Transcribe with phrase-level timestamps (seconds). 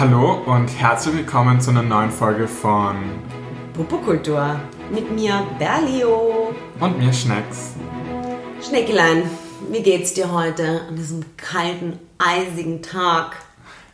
[0.00, 2.96] Hallo und herzlich willkommen zu einer neuen Folge von
[3.74, 4.58] Popokultur
[4.90, 7.74] mit mir Berlio und mir Schnecks.
[8.66, 9.24] Schneckelein,
[9.70, 13.36] wie geht's dir heute an diesem kalten, eisigen Tag?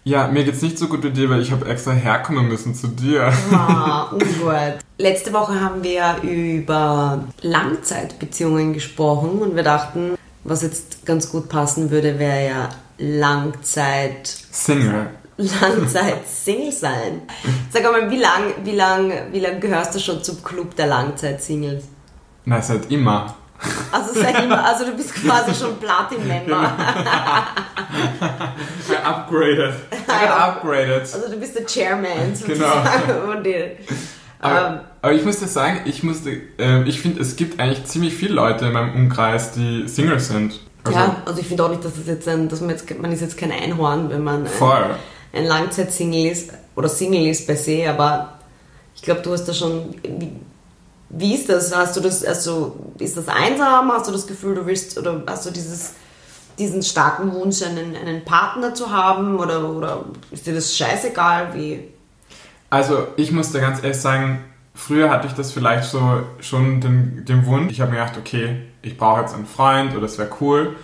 [0.04, 2.86] Ja, mir geht's nicht so gut wie dir, weil ich habe extra herkommen müssen zu
[2.86, 3.32] dir.
[3.50, 4.78] Ah, ungut.
[4.98, 11.90] Letzte Woche haben wir über Langzeitbeziehungen gesprochen und wir dachten, was jetzt ganz gut passen
[11.90, 15.08] würde, wäre ja Langzeit Single.
[15.38, 17.22] Langzeit-Single sein.
[17.70, 21.84] Sag mal, wie lang, wie lang, wie lang gehörst du schon zum Club der Langzeit-Singles?
[22.44, 23.34] Na, seit immer.
[23.90, 26.72] Also seit immer, also du bist quasi schon Platin-Member.
[29.04, 29.74] Upgraded.
[30.06, 31.00] Got upgraded.
[31.02, 32.10] Also du bist der Chairman
[32.46, 32.66] Genau.
[32.66, 33.70] sozusagen von denen.
[34.40, 37.84] Aber, Ähm, aber ich muss dir sagen, ich musste, äh, ich finde, es gibt eigentlich
[37.86, 40.60] ziemlich viele Leute in meinem Umkreis, die Single sind.
[40.84, 43.10] Also, ja, also ich finde auch nicht, dass das jetzt ein, dass man jetzt, man
[43.10, 44.84] ist jetzt kein Einhorn, wenn man Voll.
[44.84, 44.90] ein
[45.44, 48.38] Langzeit-Single ist oder Single ist per se, aber
[48.94, 50.32] ich glaube, du hast da schon, wie,
[51.10, 51.74] wie ist das?
[51.74, 53.92] Hast du das, also ist das einsam?
[53.92, 55.94] Hast du das Gefühl, du willst, oder hast du dieses,
[56.58, 61.54] diesen starken Wunsch, einen, einen Partner zu haben oder, oder ist dir das scheißegal?
[61.54, 61.88] Wie?
[62.70, 64.44] Also ich muss dir ganz ehrlich sagen,
[64.74, 67.72] früher hatte ich das vielleicht so schon den, den Wunsch.
[67.72, 70.76] Ich habe mir gedacht, okay, ich brauche jetzt einen Freund oder das wäre cool.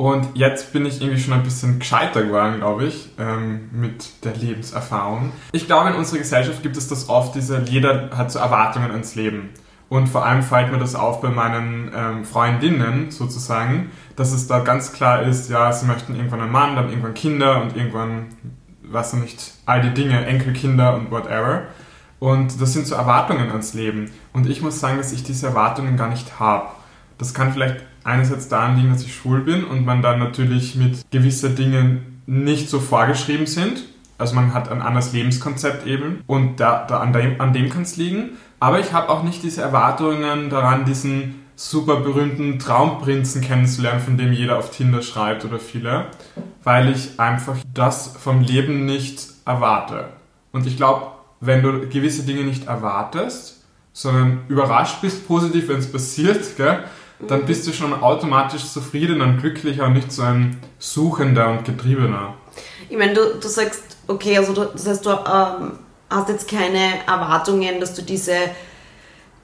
[0.00, 4.34] Und jetzt bin ich irgendwie schon ein bisschen gescheiter geworden, glaube ich, ähm, mit der
[4.34, 5.30] Lebenserfahrung.
[5.52, 9.14] Ich glaube, in unserer Gesellschaft gibt es das oft, diese, jeder hat so Erwartungen ans
[9.14, 9.50] Leben.
[9.90, 14.60] Und vor allem fällt mir das auf bei meinen ähm, Freundinnen sozusagen, dass es da
[14.60, 18.28] ganz klar ist, ja, sie möchten irgendwann einen Mann, dann irgendwann Kinder und irgendwann,
[18.82, 21.64] was nicht, all die Dinge, Enkelkinder und whatever.
[22.20, 24.10] Und das sind so Erwartungen ans Leben.
[24.32, 26.68] Und ich muss sagen, dass ich diese Erwartungen gar nicht habe.
[27.18, 31.10] Das kann vielleicht einerseits daran liegen, dass ich schwul bin und man dann natürlich mit
[31.10, 33.84] gewissen Dingen nicht so vorgeschrieben sind.
[34.18, 37.82] Also man hat ein anderes Lebenskonzept eben und da, da an dem, an dem kann
[37.82, 38.30] es liegen.
[38.60, 44.32] Aber ich habe auch nicht diese Erwartungen daran, diesen super berühmten Traumprinzen kennenzulernen, von dem
[44.32, 46.06] jeder auf Tinder schreibt oder viele,
[46.64, 50.10] weil ich einfach das vom Leben nicht erwarte.
[50.52, 51.08] Und ich glaube,
[51.40, 56.84] wenn du gewisse Dinge nicht erwartest, sondern überrascht bist, positiv, wenn es passiert, gell,
[57.26, 62.34] dann bist du schon automatisch zufrieden und glücklicher und nicht so ein Suchender und Getriebener.
[62.88, 65.72] Ich meine, du, du sagst, okay, also du, das heißt, du ähm,
[66.08, 68.34] hast jetzt keine Erwartungen, dass du diese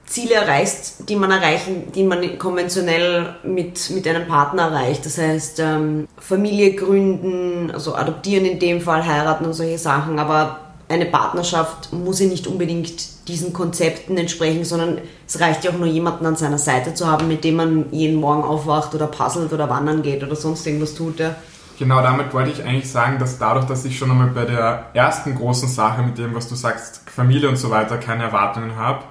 [0.05, 5.05] Ziele erreichst, die man erreichen, die man konventionell mit, mit einem Partner erreicht.
[5.05, 10.61] Das heißt, ähm, Familie gründen, also adoptieren in dem Fall, heiraten und solche Sachen, aber
[10.89, 15.87] eine Partnerschaft muss ja nicht unbedingt diesen Konzepten entsprechen, sondern es reicht ja auch nur
[15.87, 19.69] jemanden an seiner Seite zu haben, mit dem man jeden Morgen aufwacht oder puzzelt oder
[19.69, 21.19] wandern geht oder sonst irgendwas tut.
[21.19, 21.35] Ja.
[21.77, 25.35] Genau, damit wollte ich eigentlich sagen, dass dadurch, dass ich schon einmal bei der ersten
[25.35, 29.03] großen Sache mit dem, was du sagst, Familie und so weiter, keine Erwartungen habe,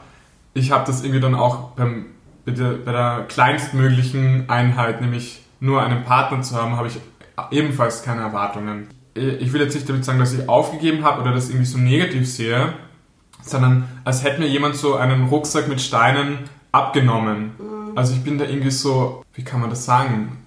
[0.54, 2.06] ich habe das irgendwie dann auch beim,
[2.44, 6.98] bei, der, bei der kleinstmöglichen Einheit, nämlich nur einen Partner zu haben, habe ich
[7.50, 8.88] ebenfalls keine Erwartungen.
[9.14, 12.28] Ich will jetzt nicht damit sagen, dass ich aufgegeben habe oder das irgendwie so negativ
[12.28, 12.72] sehe,
[13.46, 16.38] sondern als hätte mir jemand so einen Rucksack mit Steinen
[16.72, 17.52] abgenommen.
[17.94, 20.44] Also ich bin da irgendwie so, wie kann man das sagen,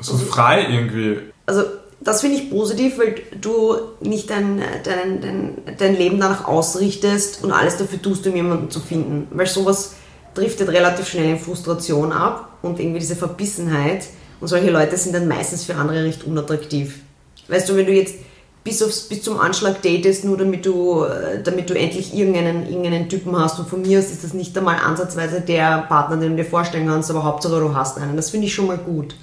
[0.00, 1.18] so frei irgendwie.
[1.46, 1.62] Also
[2.00, 7.52] das finde ich positiv, weil du nicht dein, dein, dein, dein Leben danach ausrichtest und
[7.52, 9.28] alles dafür tust, um jemanden zu finden.
[9.30, 9.94] Weil sowas
[10.34, 14.06] driftet relativ schnell in Frustration ab und irgendwie diese Verbissenheit.
[14.40, 17.00] Und solche Leute sind dann meistens für andere recht unattraktiv.
[17.46, 18.16] Weißt du, wenn du jetzt
[18.64, 21.04] bis, aufs, bis zum Anschlag datest, nur damit du,
[21.42, 23.58] damit du endlich irgendeinen, irgendeinen Typen hast.
[23.58, 26.86] Und von mir aus ist das nicht einmal ansatzweise der Partner, den du dir vorstellen
[26.86, 28.16] kannst, aber Hauptsache du hast einen.
[28.16, 29.16] Das finde ich schon mal gut.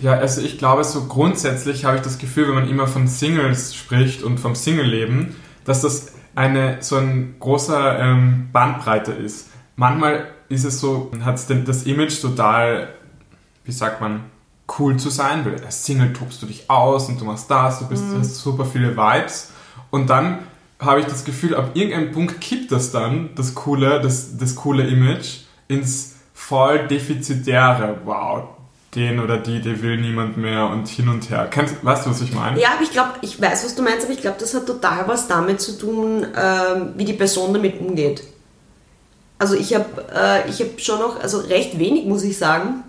[0.00, 3.74] Ja, also ich glaube, so grundsätzlich habe ich das Gefühl, wenn man immer von Singles
[3.74, 9.48] spricht und vom Single-Leben, dass das eine so ein großer ähm, Bandbreite ist.
[9.74, 12.88] Manchmal ist es so, hat das Image total,
[13.64, 14.24] wie sagt man,
[14.78, 17.86] cool zu sein, weil als Single tobst du dich aus und du machst das, du
[17.86, 18.18] bist, Mhm.
[18.18, 19.50] hast super viele Vibes.
[19.90, 20.40] Und dann
[20.80, 24.86] habe ich das Gefühl, ab irgendeinem Punkt kippt das dann, das coole, das, das coole
[24.86, 27.96] Image, ins voll defizitäre.
[28.04, 28.44] Wow,
[28.94, 31.48] den oder die, der will niemand mehr und hin und her.
[31.50, 32.60] Kennst, weißt du, was ich meine?
[32.60, 35.06] Ja, aber ich glaube, ich weiß, was du meinst, aber ich glaube, das hat total
[35.06, 38.22] was damit zu tun, ähm, wie die Person damit umgeht.
[39.38, 39.84] Also ich habe
[40.14, 42.84] äh, ich hab schon noch, also recht wenig muss ich sagen,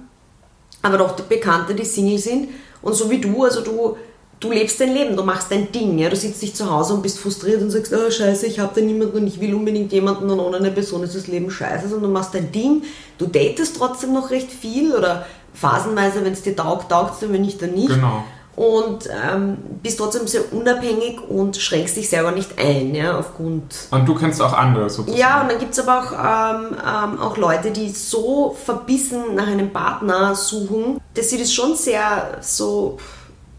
[0.87, 2.49] aber doch Bekannte, die Single sind
[2.81, 3.97] und so wie du, also du,
[4.39, 7.01] du lebst dein Leben, du machst dein Ding, ja, du sitzt nicht zu Hause und
[7.01, 10.29] bist frustriert und sagst, oh scheiße, ich habe da niemanden und ich will unbedingt jemanden
[10.29, 12.83] und ohne eine Person ist das Leben scheiße, sondern du machst dein Ding,
[13.17, 17.31] du datest trotzdem noch recht viel oder phasenweise, wenn es dir taugt, taugt es dir,
[17.33, 17.89] wenn nicht, dann nicht.
[17.89, 18.23] Genau.
[18.57, 23.75] Und ähm, bist trotzdem sehr unabhängig und schränkst dich selber nicht ein, ja, aufgrund.
[23.91, 25.15] Und du kennst auch andere sozusagen.
[25.15, 29.45] Ja, und dann gibt es aber auch, ähm, ähm, auch Leute, die so verbissen nach
[29.45, 32.97] einem Partner suchen, dass sie das schon sehr so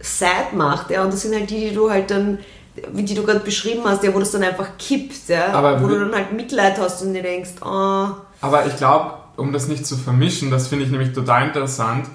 [0.00, 2.38] sad macht, ja, und das sind halt die, die du halt dann
[2.92, 5.88] wie die du gerade beschrieben hast, ja, wo das dann einfach kippt, ja, Aber wo
[5.88, 8.08] du dann halt Mitleid hast und dir denkst, oh,
[8.40, 12.06] Aber ich glaube, um das nicht zu vermischen, das finde ich nämlich total interessant.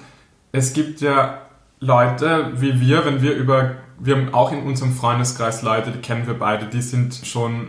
[0.52, 1.43] Es gibt ja
[1.80, 6.26] Leute wie wir, wenn wir über, wir haben auch in unserem Freundeskreis Leute, die kennen
[6.26, 7.68] wir beide, die sind schon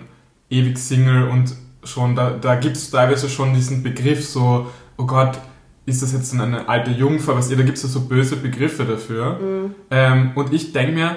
[0.49, 5.37] ewig Single und schon, da, da gibt es teilweise schon diesen Begriff so, oh Gott,
[5.85, 8.85] ist das jetzt eine alte Jungfer, was ihr, da gibt es ja so böse Begriffe
[8.85, 9.71] dafür.
[9.91, 11.15] Ähm, und ich denke mir,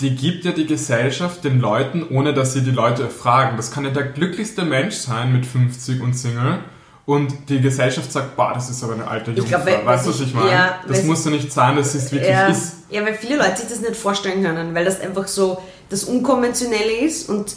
[0.00, 3.56] die gibt ja die Gesellschaft den Leuten, ohne dass sie die Leute fragen.
[3.56, 6.58] Das kann ja der glücklichste Mensch sein mit 50 und Single.
[7.08, 9.60] Und die Gesellschaft sagt, boah, das ist aber eine alte Jungfer.
[9.60, 10.50] glaub, weißt du, was ich meine?
[10.50, 12.74] ja, das muss ja nicht sein, dass es wirklich ja, ist.
[12.90, 15.56] ja, weil viele Leute sich das nicht vorstellen können, weil das einfach so
[15.88, 17.54] das Unkonventionelle ist und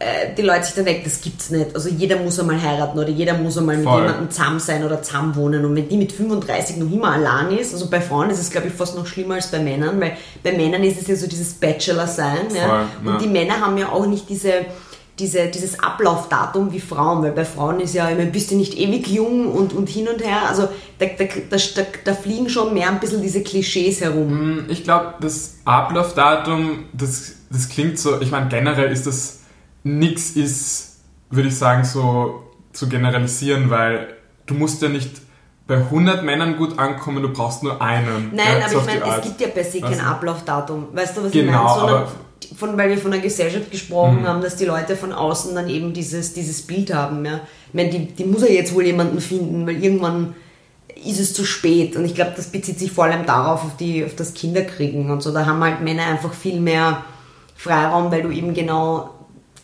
[0.00, 1.74] äh, die Leute sich dann denken, das gibt's nicht.
[1.74, 4.02] Also jeder muss einmal heiraten oder jeder muss einmal mit Voll.
[4.02, 5.64] jemandem zusammen sein oder zusammen wohnen.
[5.64, 8.66] Und wenn die mit 35 noch immer allein ist, also bei Frauen ist es, glaube
[8.66, 11.54] ich, fast noch schlimmer als bei Männern, weil bei Männern ist es ja so dieses
[11.54, 12.54] Bachelor-Sein.
[12.54, 12.66] Ja?
[12.66, 13.12] Voll, ja.
[13.12, 14.66] Und die Männer haben ja auch nicht diese,
[15.20, 18.76] diese, dieses Ablaufdatum wie Frauen, weil bei Frauen ist ja, ich meine, bist du nicht
[18.76, 20.68] ewig jung und, und hin und her, also
[20.98, 21.56] da, da, da,
[22.04, 24.30] da, fliegen schon mehr ein bisschen diese Klischees herum.
[24.30, 29.40] Hm, Ich glaube, das Ablaufdatum, das, das klingt so, ich meine, generell ist das,
[29.82, 30.98] nix ist,
[31.30, 32.42] würde ich sagen, so
[32.72, 34.08] zu generalisieren, weil
[34.46, 35.10] du musst ja nicht
[35.66, 38.32] bei 100 Männern gut ankommen, du brauchst nur einen.
[38.34, 40.88] Nein, ja, aber ich meine, es gibt ja per se kein Also- Ablaufdatum.
[40.92, 41.74] Weißt du, was Genau, ich meine?
[41.78, 42.12] Sondern aber-
[42.56, 45.92] von, weil wir von der Gesellschaft gesprochen haben, dass die Leute von außen dann eben
[45.92, 47.24] dieses, dieses Bild haben.
[47.24, 47.40] Ja.
[47.68, 50.34] Ich meine, die, die muss ja jetzt wohl jemanden finden, weil irgendwann
[51.04, 51.96] ist es zu spät.
[51.96, 55.22] Und ich glaube, das bezieht sich vor allem darauf, auf, die, auf das Kinderkriegen und
[55.22, 55.32] so.
[55.32, 57.04] Da haben halt Männer einfach viel mehr
[57.56, 59.10] Freiraum, weil du eben genau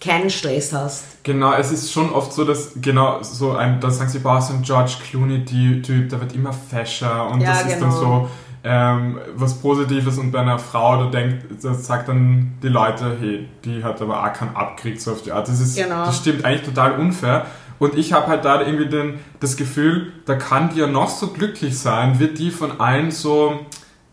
[0.01, 1.25] keinen Stress hast.
[1.25, 4.53] Genau, es ist schon oft so, dass genau so ein, da sagen sie, boah, so
[4.53, 8.01] ein George Clooney-Typ, der wird immer fescher und Ja, das ist dann genau.
[8.01, 8.29] so
[8.69, 13.49] ähm, was Positives und bei einer Frau, da denkt, das sagt dann die Leute, hey,
[13.65, 15.47] die hat aber auch keinen abgekriegt, so auf die Art.
[15.47, 16.05] Das ist, Genau.
[16.05, 17.47] das stimmt eigentlich total unfair.
[17.79, 21.29] Und ich habe halt da irgendwie den, das Gefühl, da kann die ja noch so
[21.29, 23.61] glücklich sein, wird die von allen so,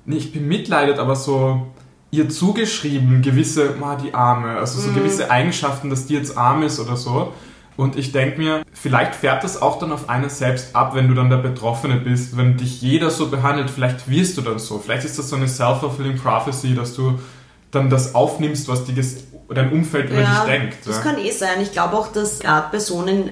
[0.06, 1.68] nicht bemitleidet, aber so
[2.12, 6.80] ihr zugeschrieben, gewisse, ma, die Arme, also so gewisse Eigenschaften, dass die jetzt arm ist
[6.80, 7.34] oder so.
[7.76, 11.16] Und ich denke mir, vielleicht fährt das auch dann auf einen selbst ab, wenn du
[11.16, 14.78] dann der Betroffene bist, wenn dich jeder so behandelt, vielleicht wirst du dann so.
[14.78, 17.20] Vielleicht ist das so eine self-fulfilling prophecy, dass du
[17.72, 18.94] dann das aufnimmst, was die,
[19.50, 20.78] dein Umfeld über dich denkt.
[20.86, 21.02] Das ja.
[21.02, 21.62] kann eh sein.
[21.62, 23.32] Ich glaube auch, dass gerade Personen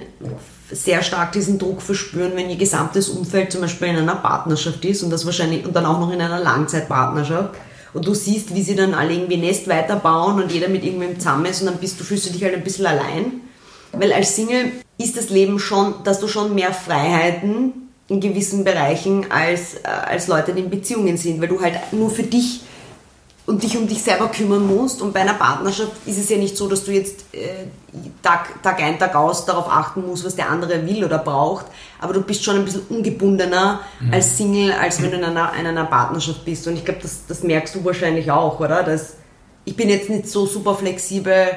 [0.70, 5.02] sehr stark diesen Druck verspüren, wenn ihr gesamtes Umfeld zum Beispiel in einer Partnerschaft ist
[5.02, 7.54] und das wahrscheinlich und dann auch noch in einer Langzeitpartnerschaft
[7.92, 11.44] und du siehst, wie sie dann alle irgendwie Nest weiterbauen und jeder mit irgendwem zusammen
[11.46, 13.42] ist und dann bist du, fühlst du dich halt ein bisschen allein.
[13.92, 19.30] Weil als Single ist das Leben schon, dass du schon mehr Freiheiten in gewissen Bereichen
[19.30, 22.60] als, äh, als Leute, die in Beziehungen sind, weil du halt nur für dich
[23.44, 25.02] und dich um dich selber kümmern musst.
[25.02, 27.66] Und bei einer Partnerschaft ist es ja nicht so, dass du jetzt äh,
[28.22, 31.66] Tag, Tag ein, Tag aus darauf achten musst, was der andere will oder braucht.
[32.00, 33.80] Aber du bist schon ein bisschen ungebundener
[34.10, 36.66] als Single, als wenn du in einer, in einer Partnerschaft bist.
[36.66, 38.82] Und ich glaube, das, das merkst du wahrscheinlich auch, oder?
[38.82, 39.14] Dass
[39.64, 41.48] ich bin jetzt nicht so super flexibel.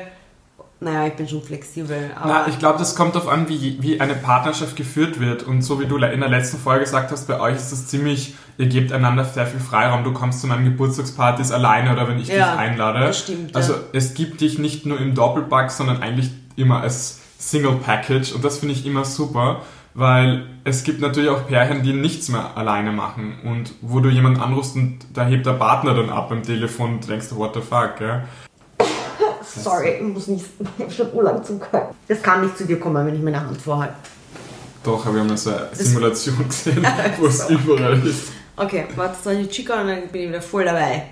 [0.82, 2.12] Naja, ich bin schon flexibel.
[2.26, 5.44] Na, ich glaube, das kommt darauf an, wie, wie eine Partnerschaft geführt wird.
[5.44, 8.36] Und so wie du in der letzten Folge gesagt hast, bei euch ist es ziemlich,
[8.58, 10.04] ihr gebt einander sehr viel Freiraum.
[10.04, 13.00] Du kommst zu meinen Geburtstagspartys alleine oder wenn ich Ja, dich einlade.
[13.00, 13.80] das stimmt, Also ja.
[13.94, 18.34] es gibt dich nicht nur im Doppelpack, sondern eigentlich immer als Single Package.
[18.34, 19.62] Und das finde ich immer super,
[19.94, 23.36] weil es gibt natürlich auch Pärchen, die nichts mehr alleine machen.
[23.46, 27.08] Und wo du jemanden anrufst und da hebt der Partner dann ab beim Telefon und
[27.10, 28.24] denkst, what the fuck, gell?
[29.46, 30.46] Sorry, ich muss nicht.
[30.78, 31.62] Ich habe schon urlang zum.
[32.08, 33.96] Das kann nicht zu dir kommen, wenn ich meine Hand vorhalte.
[34.84, 36.86] Doch, aber wir haben ja so eine Simulation gesehen,
[37.20, 38.32] wo es überall ist.
[38.56, 41.08] Okay, warte, dann ich Chica und dann bin ich wieder voll dabei.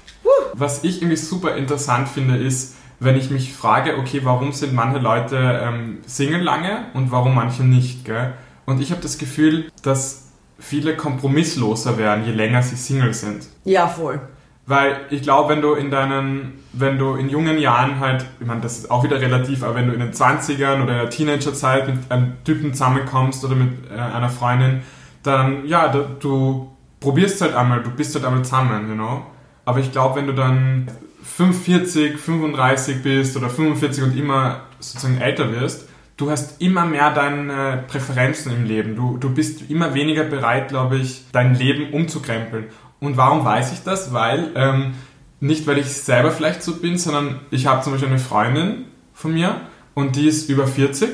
[0.53, 4.99] Was ich irgendwie super interessant finde, ist, wenn ich mich frage, okay, warum sind manche
[4.99, 8.33] Leute ähm, Single lange und warum manche nicht, gell?
[8.65, 13.43] Und ich habe das Gefühl, dass viele kompromissloser werden, je länger sie Single sind.
[13.65, 14.21] Ja, voll.
[14.65, 18.61] Weil ich glaube, wenn du in deinen, wenn du in jungen Jahren halt, ich meine,
[18.61, 21.87] das ist auch wieder relativ, aber wenn du in den 20ern oder in der Teenagerzeit
[21.87, 24.81] mit einem Typen zusammenkommst oder mit äh, einer Freundin,
[25.21, 29.25] dann, ja, du, du probierst halt einmal, du bist halt einmal zusammen, you know.
[29.65, 30.87] Aber ich glaube, wenn du dann
[31.23, 37.83] 45, 35 bist oder 45 und immer sozusagen älter wirst, du hast immer mehr deine
[37.87, 38.95] Präferenzen im Leben.
[38.95, 42.65] Du, du bist immer weniger bereit, glaube ich, dein Leben umzukrempeln.
[43.03, 44.13] Und warum weiß ich das?
[44.13, 44.93] Weil ähm,
[45.41, 49.33] nicht, weil ich selber vielleicht so bin, sondern ich habe zum Beispiel eine Freundin von
[49.33, 49.59] mir
[49.93, 51.09] und die ist über 40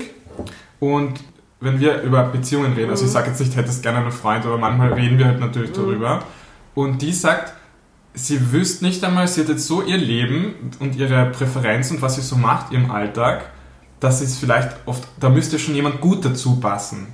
[0.79, 1.19] und
[1.59, 4.59] wenn wir über Beziehungen reden, also ich sage jetzt nicht, hättest gerne einen Freund, aber
[4.59, 6.23] manchmal reden wir halt natürlich darüber
[6.75, 7.53] und die sagt,
[8.13, 12.17] sie wüsste nicht einmal, sie hat jetzt so ihr Leben und ihre Präferenz und was
[12.17, 13.49] sie so macht, ihrem Alltag,
[13.99, 17.07] dass es vielleicht oft, da müsste schon jemand gut dazu passen,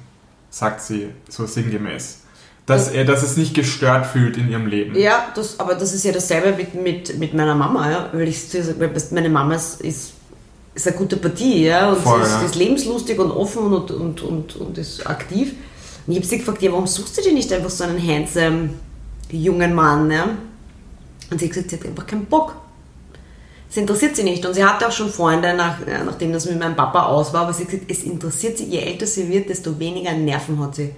[0.49, 2.24] sagt sie so sinngemäß.
[2.65, 4.97] Dass, er, dass es nicht gestört fühlt in ihrem Leben.
[4.97, 8.09] Ja, das, aber das ist ja dasselbe mit, mit, mit meiner Mama, ja.
[8.11, 8.39] Weil ich
[9.11, 10.13] meine Mama ist, ist,
[10.73, 11.91] ist eine gute Partie, ja.
[11.91, 12.45] Und Voll, sie ist, ja.
[12.45, 15.53] ist lebenslustig und offen und, und, und, und ist aktiv.
[16.07, 18.69] Und ich habe sie gefragt, ja, warum suchst du dir nicht einfach so einen handsome
[19.29, 20.29] jungen Mann, ja?
[21.29, 22.55] Und sie hat gesagt, sie hat einfach keinen Bock.
[23.69, 24.45] Es interessiert sie nicht.
[24.45, 27.41] Und sie hatte auch schon Freunde, nach, ja, nachdem das mit meinem Papa aus war,
[27.41, 30.75] aber sie hat gesagt, es interessiert sie, je älter sie wird, desto weniger Nerven hat
[30.75, 30.91] sie.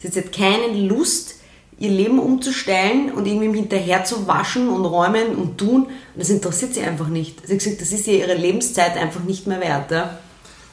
[0.00, 1.36] Sie hat keine Lust,
[1.78, 5.84] ihr Leben umzustellen und irgendwie hinterher zu waschen und räumen und tun.
[5.84, 7.46] Und das interessiert sie einfach nicht.
[7.46, 9.90] Sie hat gesagt, das ist ihr ihre Lebenszeit einfach nicht mehr wert.
[9.90, 10.18] Ja?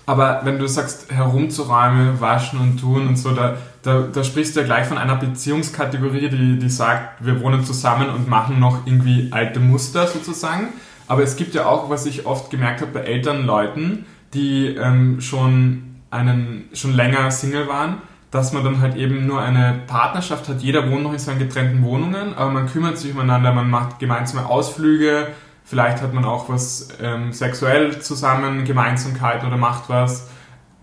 [0.06, 4.62] Aber wenn du sagst, herumzuräumen, waschen und tun und so, da, da, da sprichst du
[4.62, 9.30] ja gleich von einer Beziehungskategorie, die, die sagt, wir wohnen zusammen und machen noch irgendwie
[9.32, 10.70] alte Muster sozusagen.
[11.08, 15.22] Aber es gibt ja auch, was ich oft gemerkt habe bei älteren Leuten, die ähm,
[15.22, 20.62] schon einen schon länger Single waren, dass man dann halt eben nur eine Partnerschaft hat.
[20.62, 24.48] Jeder wohnt noch in seinen getrennten Wohnungen, aber man kümmert sich umeinander, man macht gemeinsame
[24.48, 25.28] Ausflüge,
[25.64, 30.28] vielleicht hat man auch was ähm, sexuell zusammen, Gemeinsamkeiten oder macht was.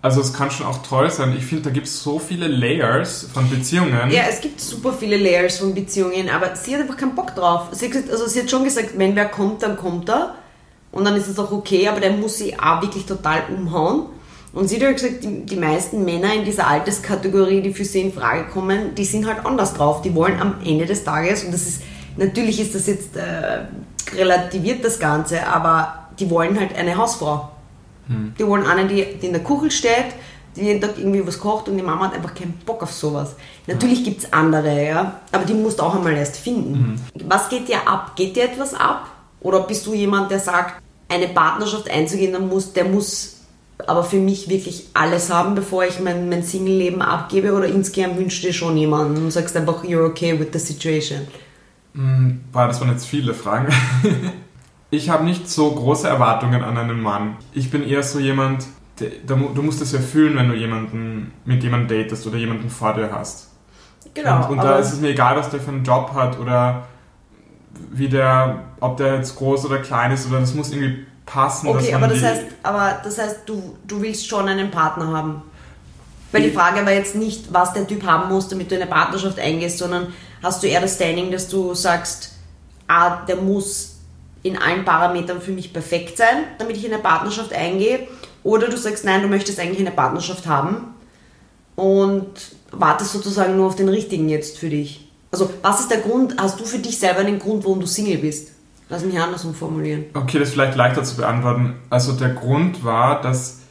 [0.01, 1.35] Also es kann schon auch toll sein.
[1.35, 4.11] Ich finde, da gibt es so viele Layers von Beziehungen.
[4.11, 7.69] Ja, es gibt super viele Layers von Beziehungen, aber sie hat einfach keinen Bock drauf.
[7.73, 10.35] Sie hat, also sie hat schon gesagt, wenn wer kommt, dann kommt er.
[10.93, 14.11] Und dann ist es auch okay, aber der muss sie auch wirklich total umhauen.
[14.55, 18.13] Und sie hat gesagt, die, die meisten Männer in dieser Alterskategorie, die für sie in
[18.13, 20.03] Frage kommen, die sind halt anders drauf.
[20.03, 21.83] Die wollen am Ende des Tages, und das ist,
[22.17, 23.65] natürlich ist das jetzt, äh,
[24.15, 27.51] relativiert das Ganze, aber die wollen halt eine Hausfrau.
[28.39, 30.15] Die wollen eine, die, die in der Küche steht,
[30.55, 33.35] die jeden Tag irgendwie was kocht und die Mama hat einfach keinen Bock auf sowas.
[33.67, 37.01] Natürlich gibt es andere, ja, aber die musst du auch einmal erst finden.
[37.25, 38.15] Was geht dir ab?
[38.15, 39.09] Geht dir etwas ab?
[39.41, 43.34] Oder bist du jemand, der sagt, eine Partnerschaft einzugehen, der muss, der muss
[43.87, 47.53] aber für mich wirklich alles haben, bevor ich mein, mein Single-Leben abgebe?
[47.53, 51.21] Oder insgeheim wünschst du dir schon jemanden und sagst einfach, you're okay with the situation?
[51.95, 53.69] Hm, Boah, das waren jetzt viele Fragen.
[54.91, 57.37] Ich habe nicht so große Erwartungen an einen Mann.
[57.53, 58.65] Ich bin eher so jemand,
[59.01, 62.71] der, mu- du musst es ja fühlen, wenn du jemanden mit jemandem datest oder jemanden
[62.71, 63.51] vor dir hast.
[64.15, 64.45] Genau.
[64.45, 66.85] und und da ist es mir egal, was der für einen Job hat oder
[67.91, 71.69] wie der, ob der jetzt groß oder klein ist oder das muss irgendwie passen.
[71.69, 75.43] Okay, aber das heißt, aber das heißt, du, du willst schon einen Partner haben.
[76.33, 79.39] Weil die Frage war jetzt nicht, was der Typ haben muss, damit du eine Partnerschaft
[79.39, 80.13] eingehst, sondern
[80.43, 82.33] hast du eher das Standing, dass du sagst,
[82.89, 83.99] ah, der muss
[84.43, 88.09] in allen Parametern für mich perfekt sein, damit ich in eine Partnerschaft eingehe.
[88.43, 90.95] Oder du sagst, nein, du möchtest eigentlich eine Partnerschaft haben
[91.77, 92.29] und
[92.73, 95.09] wartest sozusagen nur auf den richtigen jetzt für dich.
[95.31, 96.37] Also, was ist der Grund?
[96.39, 98.54] Hast du für dich selber einen Grund, warum du Single bist?
[98.89, 100.05] Lass mich andersrum formulieren.
[100.15, 101.75] Okay, das ist vielleicht leichter zu beantworten.
[101.91, 103.63] Also der Grund war, dass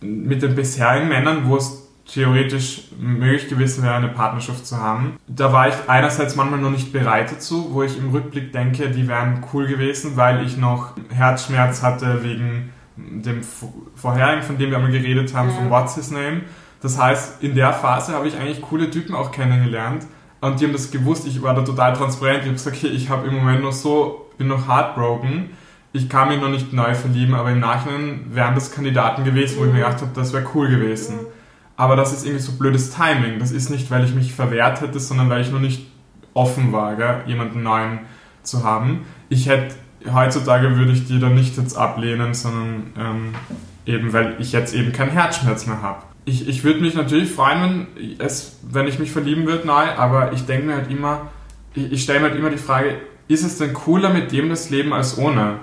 [0.00, 5.52] mit den bisherigen Männern, wo es theoretisch möglich gewesen wäre, eine Partnerschaft zu haben, da
[5.52, 9.44] war ich einerseits manchmal noch nicht bereit dazu, wo ich im Rückblick denke, die wären
[9.52, 13.42] cool gewesen, weil ich noch Herzschmerz hatte wegen dem
[13.94, 16.42] vorherigen, von dem wir einmal geredet haben, von What's His Name.
[16.80, 20.06] Das heißt, in der Phase habe ich eigentlich coole Typen auch kennengelernt
[20.40, 21.26] und die haben das gewusst.
[21.26, 22.38] Ich war da total transparent.
[22.40, 25.50] Ich habe gesagt, okay, ich habe im Moment noch so, bin noch heartbroken.
[25.92, 29.64] Ich kann mich noch nicht neu verlieben, aber im Nachhinein wären das Kandidaten gewesen, wo
[29.64, 31.18] ich mir gedacht habe, das wäre cool gewesen.
[31.76, 33.38] Aber das ist irgendwie so blödes Timing.
[33.38, 35.86] Das ist nicht, weil ich mich verwehrt hätte, sondern weil ich noch nicht
[36.34, 38.00] offen war, gell, jemanden neuen
[38.42, 39.06] zu haben.
[39.28, 39.74] Ich hätte,
[40.12, 43.34] heutzutage würde ich die dann nicht jetzt ablehnen, sondern ähm,
[43.86, 46.02] eben, weil ich jetzt eben keinen Herzschmerz mehr habe.
[46.24, 50.32] Ich, ich würde mich natürlich freuen, wenn, es, wenn ich mich verlieben würde neu, aber
[50.32, 51.28] ich denke mir halt immer,
[51.74, 52.96] ich, ich stelle mir halt immer die Frage,
[53.28, 55.60] ist es denn cooler mit dem das Leben als ohne?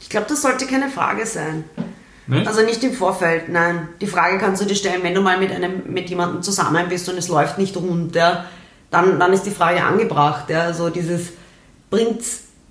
[0.00, 1.64] Ich glaube, das sollte keine Frage sein.
[2.26, 2.46] Nicht?
[2.46, 3.88] Also nicht im Vorfeld, nein.
[4.00, 7.08] Die Frage kannst du dir stellen, wenn du mal mit einem mit jemandem zusammen bist
[7.08, 8.44] und es läuft nicht rund, ja,
[8.90, 10.50] dann, dann ist die Frage angebracht.
[10.50, 10.62] Ja.
[10.62, 11.32] Also dieses
[11.90, 12.22] bringt,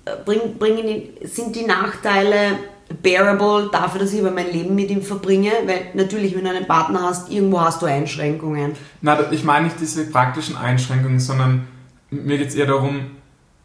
[0.04, 2.58] äh, bring, bringen sind die Nachteile
[3.02, 5.50] bearable dafür, dass ich aber mein Leben mit ihm verbringe?
[5.66, 8.72] Weil natürlich, wenn du einen Partner hast, irgendwo hast du Einschränkungen.
[9.02, 11.66] Na, ich meine nicht diese praktischen Einschränkungen, sondern
[12.10, 13.10] mir geht es eher darum,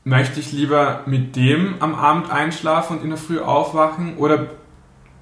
[0.03, 4.47] möchte ich lieber mit dem am Abend einschlafen und in der Früh aufwachen oder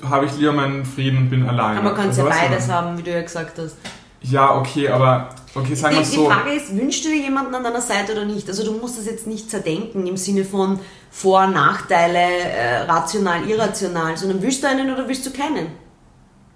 [0.10, 1.80] habe ich lieber meinen Frieden und bin alleine?
[1.80, 3.78] Aber man kann Also, ja beides haben, wie du ja gesagt hast.
[4.24, 6.30] Ja, okay, aber okay, sagen wir Die, die so.
[6.30, 8.48] Frage ist, wünschst du dir jemanden an deiner Seite oder nicht?
[8.48, 14.16] Also du musst das jetzt nicht zerdenken im Sinne von Vor- Nachteile, äh, rational, irrational,
[14.18, 15.68] sondern willst du einen oder willst du keinen?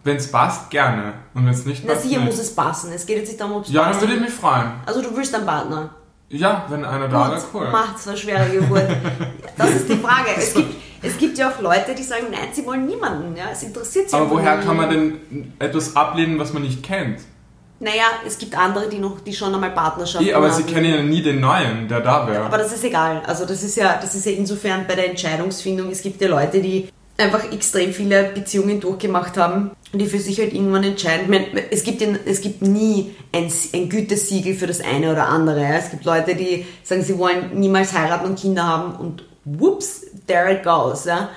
[0.03, 1.13] Wenn es passt, gerne.
[1.33, 2.27] Und wenn es nicht Na passt, sicher nicht.
[2.27, 2.91] muss es passen.
[2.93, 4.01] Es geht jetzt nicht darum, ob es Ja, dann passt.
[4.01, 4.71] würde ich mich freuen.
[4.85, 5.89] Also du willst einen Partner.
[6.29, 7.69] Ja, wenn einer da wäre, cool.
[7.69, 8.87] macht's eine schwere Geburt.
[9.57, 10.29] Das ist die Frage.
[10.37, 13.35] Es gibt, es gibt ja auch Leute, die sagen, nein, sie wollen niemanden.
[13.37, 13.45] Ja?
[13.51, 17.19] Es interessiert sie Aber woher kann man denn etwas ablehnen, was man nicht kennt?
[17.79, 21.01] Naja, es gibt andere, die noch, die schon einmal Partnerschaften Eh, aber sie kennen ja
[21.03, 22.45] nie den Neuen, der da wäre.
[22.45, 23.21] Aber das ist egal.
[23.27, 25.91] Also das ist ja, das ist ja insofern bei der Entscheidungsfindung.
[25.91, 30.39] Es gibt ja Leute, die einfach extrem viele Beziehungen durchgemacht haben und die für sich
[30.39, 31.21] halt irgendwann entscheiden.
[31.23, 35.29] Ich meine, Es gibt, in, es gibt nie ein, ein Gütesiegel für das eine oder
[35.29, 35.61] andere.
[35.61, 35.75] ja.
[35.75, 40.51] Es gibt Leute, die sagen, sie wollen niemals heiraten und Kinder haben und whoops, there
[40.51, 41.05] it goes.
[41.05, 41.29] Ja.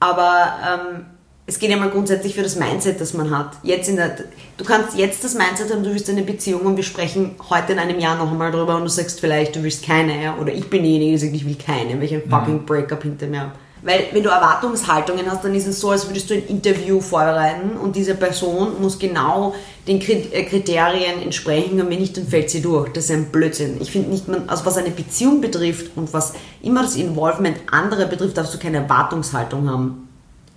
[0.00, 1.06] Aber ähm,
[1.46, 3.52] es geht ja mal grundsätzlich für das Mindset, das man hat.
[3.62, 4.16] Jetzt in der,
[4.56, 7.78] du kannst jetzt das Mindset haben, du willst eine Beziehung und wir sprechen heute in
[7.78, 10.36] einem Jahr noch einmal drüber und du sagst vielleicht, du willst keine, ja?
[10.36, 13.28] oder ich bin diejenige, die sagt, ich will keine, weil ich ein fucking Breakup hinter
[13.28, 13.52] mir habe.
[13.82, 17.76] Weil wenn du Erwartungshaltungen hast, dann ist es so, als würdest du ein Interview vorbereiten
[17.82, 19.54] und diese Person muss genau
[19.86, 22.92] den äh, Kriterien entsprechen und wenn nicht, dann fällt sie durch.
[22.92, 23.78] Das ist ein Blödsinn.
[23.80, 28.04] Ich finde nicht, man, also was eine Beziehung betrifft und was immer das Involvement anderer
[28.06, 30.06] betrifft, darfst du keine Erwartungshaltung haben.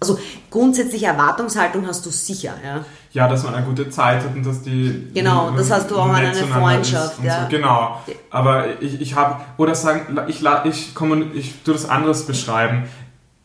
[0.02, 0.20] Also
[0.52, 2.84] grundsätzliche Erwartungshaltung hast du sicher, ja.
[3.14, 5.08] Ja, dass man eine gute Zeit hat und dass die.
[5.14, 7.44] Genau, das hast du auch an einer Freundschaft, ja.
[7.44, 7.56] So.
[7.56, 8.02] Genau.
[8.30, 12.84] Aber ich, ich habe, oder sagen, ich, la- ich, komme, ich tue das anderes beschreiben.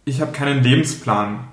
[0.08, 1.46] Ich habe keinen Lebensplan.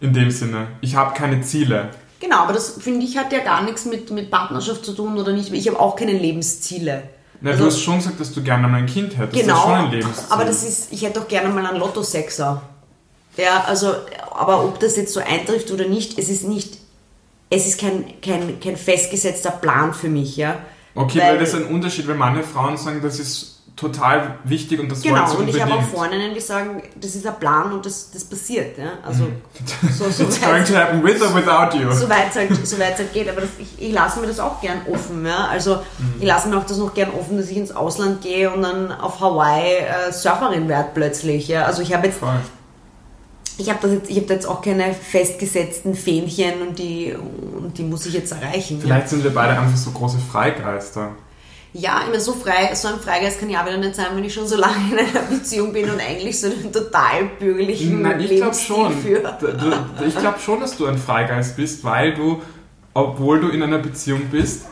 [0.00, 0.68] In dem Sinne.
[0.80, 1.90] Ich habe keine Ziele.
[2.20, 5.32] Genau, aber das finde ich hat ja gar nichts mit, mit Partnerschaft zu tun oder
[5.32, 5.52] nicht.
[5.52, 7.02] Ich habe auch keine Lebensziele.
[7.40, 9.40] Na, Also- du hast schon gesagt, dass du gerne mal ein Kind hättest.
[9.42, 10.24] Genau, Das ist schon ein Lebensziel.
[10.30, 12.62] aber das ist, ich hätte auch gerne mal einen Lotto-Sechser.
[13.36, 13.94] Ja, also,
[14.30, 16.78] aber ob das jetzt so eintrifft oder nicht, es ist nicht,
[17.50, 20.58] es ist kein, kein, kein festgesetzter Plan für mich, ja.
[20.94, 24.88] Okay, weil, das ist ein Unterschied, weil manche Frauen sagen, das ist total wichtig und
[24.88, 27.72] das wollen Genau, sie und ich habe auch Freundinnen, die sagen, das ist ein Plan
[27.72, 28.92] und das, das passiert, ja.
[29.04, 29.26] Also,
[29.98, 31.90] so, so It's going to happen with or without you.
[31.92, 33.28] soweit es halt, es halt geht.
[33.28, 35.26] Aber das, ich, ich lasse mir das auch gern offen.
[35.26, 35.48] Ja?
[35.48, 35.80] Also
[36.20, 38.92] ich lasse mir auch das noch gern offen, dass ich ins Ausland gehe und dann
[38.92, 41.48] auf Hawaii äh, Surferin werde plötzlich.
[41.48, 41.64] Ja?
[41.64, 42.36] Also ich habe jetzt, Voll.
[43.58, 47.82] ich habe jetzt, ich habe da jetzt auch keine festgesetzten Fähnchen und die, und die
[47.82, 48.78] muss ich jetzt erreichen.
[48.80, 51.10] Vielleicht sind wir beide einfach so große Freigeister.
[51.76, 54.22] Ja, ich meine, so frei, so ein Freigeist kann ich auch wieder nicht sein, wenn
[54.22, 58.20] ich schon so lange in einer Beziehung bin und eigentlich so einen total bürgerlichen Nein,
[58.20, 58.92] ich glaube schon.
[59.02, 62.40] du- Ich glaube schon, dass du ein Freigeist bist, weil du,
[62.94, 64.66] obwohl du in einer Beziehung bist,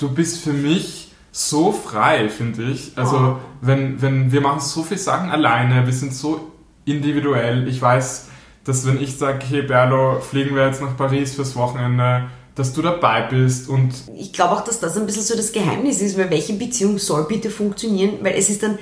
[0.00, 2.92] du bist für mich so frei, finde ich.
[2.96, 3.36] Also, Oh.
[3.60, 6.50] wenn, wenn wir machen so viele Sachen alleine, wir sind so
[6.84, 7.68] individuell.
[7.68, 8.26] Ich weiß,
[8.64, 12.82] dass wenn ich sage, hey Berlo, fliegen wir jetzt nach Paris fürs Wochenende, dass du
[12.82, 16.30] dabei bist und ich glaube auch, dass das ein bisschen so das Geheimnis ist, weil
[16.30, 18.18] welche Beziehung soll bitte funktionieren?
[18.22, 18.78] Weil es ist dann,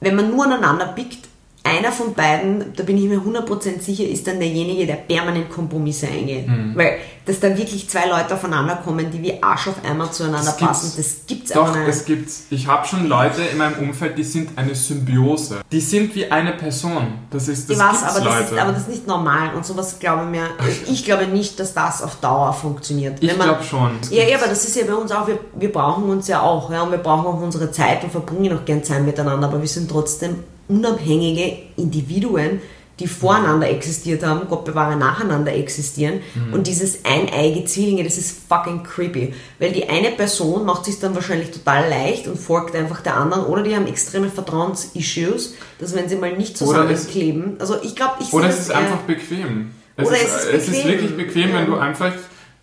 [0.00, 1.29] wenn man nur aneinander pickt,
[1.62, 6.06] einer von beiden, da bin ich mir 100% sicher, ist dann derjenige, der permanent Kompromisse
[6.08, 6.48] eingeht.
[6.48, 6.72] Mhm.
[6.74, 10.56] Weil, dass da wirklich zwei Leute aufeinander kommen, die wie Arsch auf Eimer zueinander Das
[10.56, 10.72] gibt's.
[10.80, 12.06] passen, das gibt's Doch, einfach es nicht.
[12.06, 12.42] gibt's.
[12.50, 15.60] Ich habe schon Leute in meinem Umfeld, die sind eine Symbiose.
[15.70, 17.12] Die sind wie eine Person.
[17.30, 18.54] Das ist das Ich weiß, gibt's aber das, Leute.
[18.54, 20.46] ist, aber das ist nicht normal und sowas glaube ich mir,
[20.90, 23.18] ich glaube nicht, dass das auf Dauer funktioniert.
[23.22, 23.90] ich glaube schon.
[24.10, 24.42] Ja, ja, gibt's.
[24.42, 26.90] aber das ist ja bei uns auch, wir, wir brauchen uns ja auch, ja, und
[26.90, 30.42] wir brauchen auch unsere Zeit und verbringen auch gern Zeit miteinander, aber wir sind trotzdem
[30.70, 32.60] unabhängige Individuen,
[32.98, 36.20] die voreinander existiert haben, Gott bewahre, nacheinander existieren.
[36.34, 36.52] Mhm.
[36.52, 39.32] Und dieses eineige Zwillinge, das ist fucking creepy.
[39.58, 43.46] Weil die eine Person macht sich dann wahrscheinlich total leicht und folgt einfach der anderen,
[43.46, 48.32] oder die haben extreme Vertrauensissues, dass wenn sie mal nicht zusammenkleben, also ich glaube, ich
[48.34, 49.70] Oder es ist eher- einfach bequem.
[49.96, 50.88] Es, Oder ist, es ist es ist bequem.
[50.90, 51.64] wirklich bequem, wenn Ja.
[51.66, 52.12] du einfach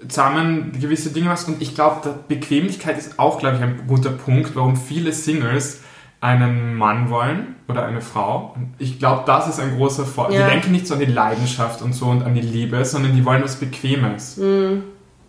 [0.08, 1.48] zusammen gewisse Dinge machst.
[1.48, 5.80] Und ich glaube, Bequemlichkeit ist auch, glaube ich, ein guter Punkt, warum viele Singles
[6.20, 8.54] einen Mann wollen oder eine Frau.
[8.56, 10.40] Und ich glaube, das ist ein großer Vorteil.
[10.40, 10.46] Ja.
[10.46, 13.24] Die denken nicht so an die Leidenschaft und so und an die Liebe, sondern die
[13.24, 14.40] wollen was Bequemes.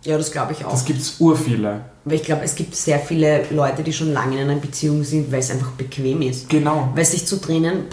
[0.03, 0.71] Ja, das glaube ich auch.
[0.71, 1.81] Das gibt's urviele.
[2.05, 5.31] Aber ich glaube, es gibt sehr viele Leute, die schon lange in einer Beziehung sind,
[5.31, 6.49] weil es einfach bequem ist.
[6.49, 6.89] Genau.
[6.95, 7.83] Weil sich zu trennen,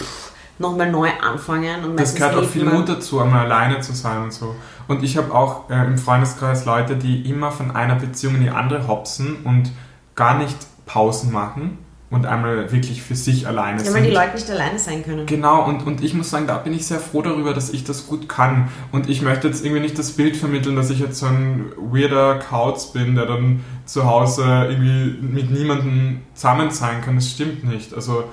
[0.57, 4.33] nochmal neu anfangen und Das gehört auch viel Mut dazu, einmal alleine zu sein und
[4.33, 4.55] so.
[4.87, 8.49] Und ich habe auch äh, im Freundeskreis Leute, die immer von einer Beziehung in die
[8.49, 9.71] andere hopsen und
[10.15, 11.77] gar nicht Pausen machen
[12.09, 13.93] und einmal wirklich für sich alleine Ja, sind.
[13.93, 15.25] weil die Leute nicht alleine sein können.
[15.25, 18.07] Genau, und, und ich muss sagen, da bin ich sehr froh darüber, dass ich das
[18.07, 18.69] gut kann.
[18.93, 22.39] Und ich möchte jetzt irgendwie nicht das Bild vermitteln, dass ich jetzt so ein weirder
[22.39, 27.15] Kauz bin, der dann zu Hause irgendwie mit niemandem zusammen sein kann.
[27.15, 27.93] Das stimmt nicht.
[27.93, 28.23] Also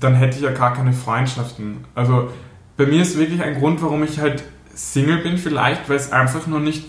[0.00, 1.84] dann hätte ich ja gar keine Freundschaften.
[1.94, 2.30] Also
[2.76, 4.42] bei mir ist wirklich ein Grund, warum ich halt
[4.74, 6.84] Single bin vielleicht, weil es einfach nur nicht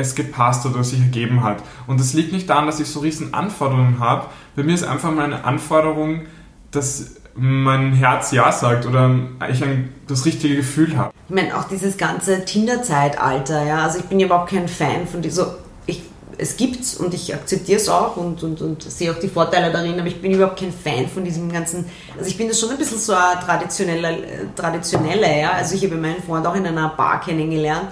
[0.00, 1.62] es gepasst oder sich ergeben hat.
[1.86, 4.26] Und das liegt nicht daran, dass ich so riesen Anforderungen habe.
[4.56, 6.22] Bei mir ist einfach mal eine Anforderung,
[6.70, 9.14] dass mein Herz ja sagt oder
[9.50, 11.12] ich ein, das richtige Gefühl habe.
[11.28, 15.22] Ich meine, auch dieses ganze Tinder-Zeitalter, ja, also ich bin ja überhaupt kein Fan von
[15.22, 16.02] dieser, ich,
[16.38, 19.98] es gibt's und ich akzeptiere es auch und, und, und sehe auch die Vorteile darin,
[19.98, 21.84] aber ich bin überhaupt kein Fan von diesem ganzen,
[22.18, 24.16] also ich bin das schon ein bisschen so ein traditioneller,
[24.56, 27.88] traditioneller, ja, also ich habe meinen Freund auch in einer Bar kennengelernt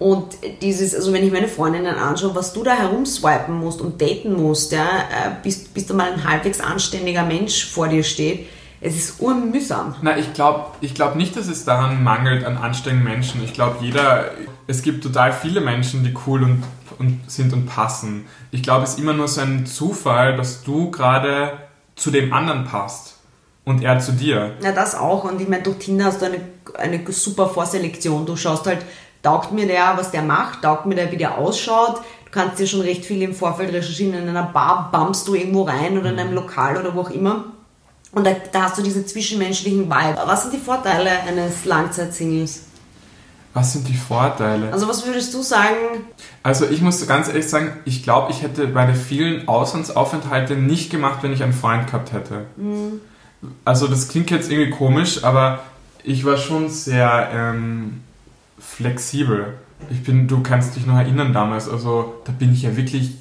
[0.00, 4.32] und dieses, also wenn ich meine Freundinnen anschaue, was du da herumswipen musst und daten
[4.32, 8.46] musst, ja, äh, bis, bis da mal ein halbwegs anständiger Mensch vor dir steht,
[8.80, 9.94] es ist urmühsam.
[10.00, 13.44] Na, ich glaube ich glaub nicht, dass es daran mangelt an anständigen Menschen.
[13.44, 14.30] Ich glaube, jeder,
[14.66, 16.62] es gibt total viele Menschen, die cool und,
[16.98, 18.24] und sind und passen.
[18.52, 21.58] Ich glaube, es ist immer nur so ein Zufall, dass du gerade
[21.94, 23.18] zu dem anderen passt
[23.66, 24.56] und er zu dir.
[24.62, 25.24] Ja, das auch.
[25.24, 26.40] Und ich meine, durch Tinder hast du eine,
[26.78, 28.24] eine super Vorselektion.
[28.24, 28.78] Du schaust halt,
[29.22, 31.98] taugt mir der, was der macht, taugt mir der, wie der ausschaut.
[32.24, 34.14] Du kannst dir schon recht viel im Vorfeld recherchieren.
[34.14, 37.44] In einer Bar bummst du irgendwo rein oder in einem Lokal oder wo auch immer
[38.12, 40.18] und da, da hast du diese zwischenmenschlichen Vibe.
[40.26, 42.64] Was sind die Vorteile eines Langzeitsingles?
[43.52, 44.72] Was sind die Vorteile?
[44.72, 45.76] Also was würdest du sagen?
[46.42, 51.22] Also ich muss ganz ehrlich sagen, ich glaube, ich hätte meine vielen Auslandsaufenthalte nicht gemacht,
[51.22, 52.46] wenn ich einen Freund gehabt hätte.
[52.56, 53.00] Mhm.
[53.64, 55.60] Also das klingt jetzt irgendwie komisch, aber
[56.04, 58.02] ich war schon sehr ähm,
[58.80, 59.54] flexibel.
[59.90, 63.12] Ich bin, du kannst dich noch erinnern damals, also da bin ich ja wirklich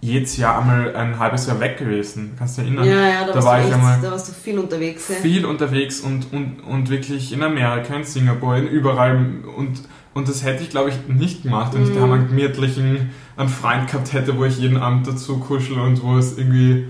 [0.00, 2.34] jedes Jahr einmal ein halbes Jahr weg gewesen.
[2.38, 2.88] Kannst du dich erinnern?
[2.88, 5.08] Ja, ja, da, da war ich echt, einmal da warst du viel unterwegs.
[5.08, 5.16] Ja.
[5.16, 9.16] Viel unterwegs und, und, und wirklich in Amerika, in Singapur, in überall.
[9.56, 9.82] Und,
[10.14, 11.88] und das hätte ich, glaube ich, nicht gemacht, wenn mm.
[11.88, 12.12] ich da mhm.
[12.12, 16.38] einen gemütlichen einen Freund gehabt hätte, wo ich jeden Abend dazu kuschel und wo es
[16.38, 16.86] irgendwie.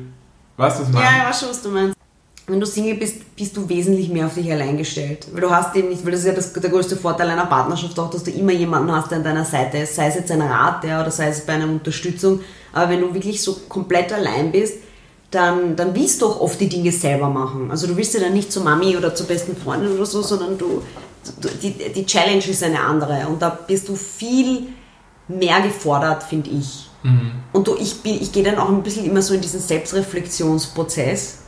[0.56, 1.06] Weißt du, was ich meine?
[1.06, 1.95] Ja, weiß schon, was du meinst.
[2.48, 5.26] Wenn du Single bist, bist du wesentlich mehr auf dich allein gestellt.
[5.32, 7.98] Weil du hast eben nicht, weil das ist ja das, der größte Vorteil einer Partnerschaft
[7.98, 9.96] auch, dass du immer jemanden hast, der an deiner Seite ist.
[9.96, 12.40] Sei es jetzt ein Rat, ja, oder sei es bei einer Unterstützung.
[12.72, 14.74] Aber wenn du wirklich so komplett allein bist,
[15.32, 17.72] dann, dann willst du auch oft die Dinge selber machen.
[17.72, 20.56] Also du willst ja dann nicht zur Mami oder zur besten Freundin oder so, sondern
[20.56, 20.82] du,
[21.40, 23.26] du die, die Challenge ist eine andere.
[23.26, 24.68] Und da bist du viel
[25.26, 26.88] mehr gefordert, finde ich.
[27.02, 27.32] Mhm.
[27.52, 31.38] Und du, ich, ich gehe dann auch ein bisschen immer so in diesen Selbstreflexionsprozess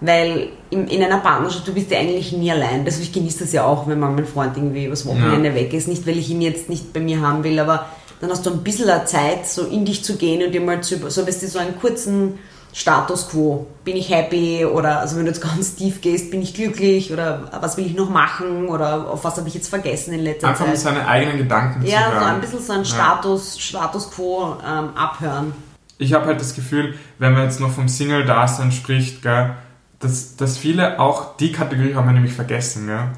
[0.00, 2.84] weil in, in einer Partnerschaft, du bist ja eigentlich nie allein.
[2.84, 5.54] Also ich genieße das ja auch, wenn man mein Freund irgendwie übers Wochenende ja.
[5.54, 5.88] weg ist.
[5.88, 7.86] Nicht, weil ich ihn jetzt nicht bei mir haben will, aber
[8.20, 11.10] dann hast du ein bisschen Zeit, so in dich zu gehen und dir mal zu,
[11.10, 12.38] so weißt du, so einen kurzen
[12.72, 13.66] Status quo.
[13.84, 17.50] Bin ich happy oder, also wenn du jetzt ganz tief gehst, bin ich glücklich oder
[17.60, 20.64] was will ich noch machen oder auf was habe ich jetzt vergessen in letzter Einfach
[20.64, 20.74] Zeit.
[20.74, 22.12] Einfach seine eigenen Gedanken ja, zu hören.
[22.14, 23.60] Ja, so ein bisschen so ein Status, ja.
[23.60, 25.52] Status quo ähm, abhören.
[26.00, 29.56] Ich habe halt das Gefühl, wenn man jetzt noch vom Single-Dasein spricht, gell,
[29.98, 33.12] dass, dass viele auch, die Kategorie haben wir nämlich vergessen, ja.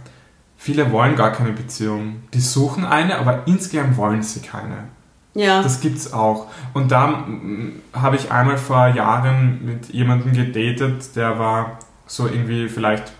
[0.56, 2.22] Viele wollen gar keine Beziehung.
[2.34, 4.88] Die suchen eine, aber insgeheim wollen sie keine.
[5.34, 5.62] Ja.
[5.62, 6.48] Das gibt's auch.
[6.74, 7.24] Und da
[7.94, 13.12] habe ich einmal vor Jahren mit jemandem gedatet, der war so irgendwie vielleicht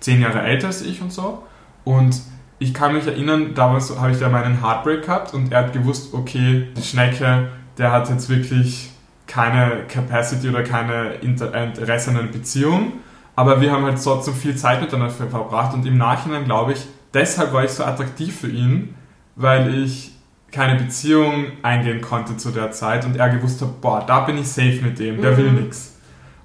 [0.00, 1.44] zehn Jahre älter als ich und so.
[1.84, 2.20] Und
[2.58, 6.12] ich kann mich erinnern, damals habe ich da meinen Heartbreak gehabt und er hat gewusst,
[6.12, 8.90] okay, die Schnecke, der hat jetzt wirklich
[9.30, 12.94] keine Capacity oder keine Interesse an einer Beziehung.
[13.36, 17.52] Aber wir haben halt trotzdem viel Zeit miteinander verbracht und im Nachhinein glaube ich, deshalb
[17.52, 18.94] war ich so attraktiv für ihn,
[19.36, 20.12] weil ich
[20.50, 24.48] keine Beziehung eingehen konnte zu der Zeit und er gewusst hat, boah, da bin ich
[24.48, 25.36] safe mit dem, der mhm.
[25.36, 25.96] will nichts.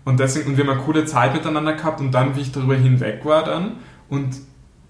[0.03, 2.75] Und deswegen, und wir haben eine coole Zeit miteinander gehabt und dann, wie ich darüber
[2.75, 3.77] hinweg war dann
[4.09, 4.35] und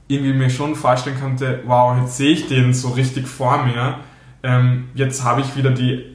[0.09, 3.99] irgendwie mir schon vorstellen konnte, wow, jetzt sehe ich den so richtig vor mir,
[4.43, 6.14] ähm, jetzt habe ich wieder die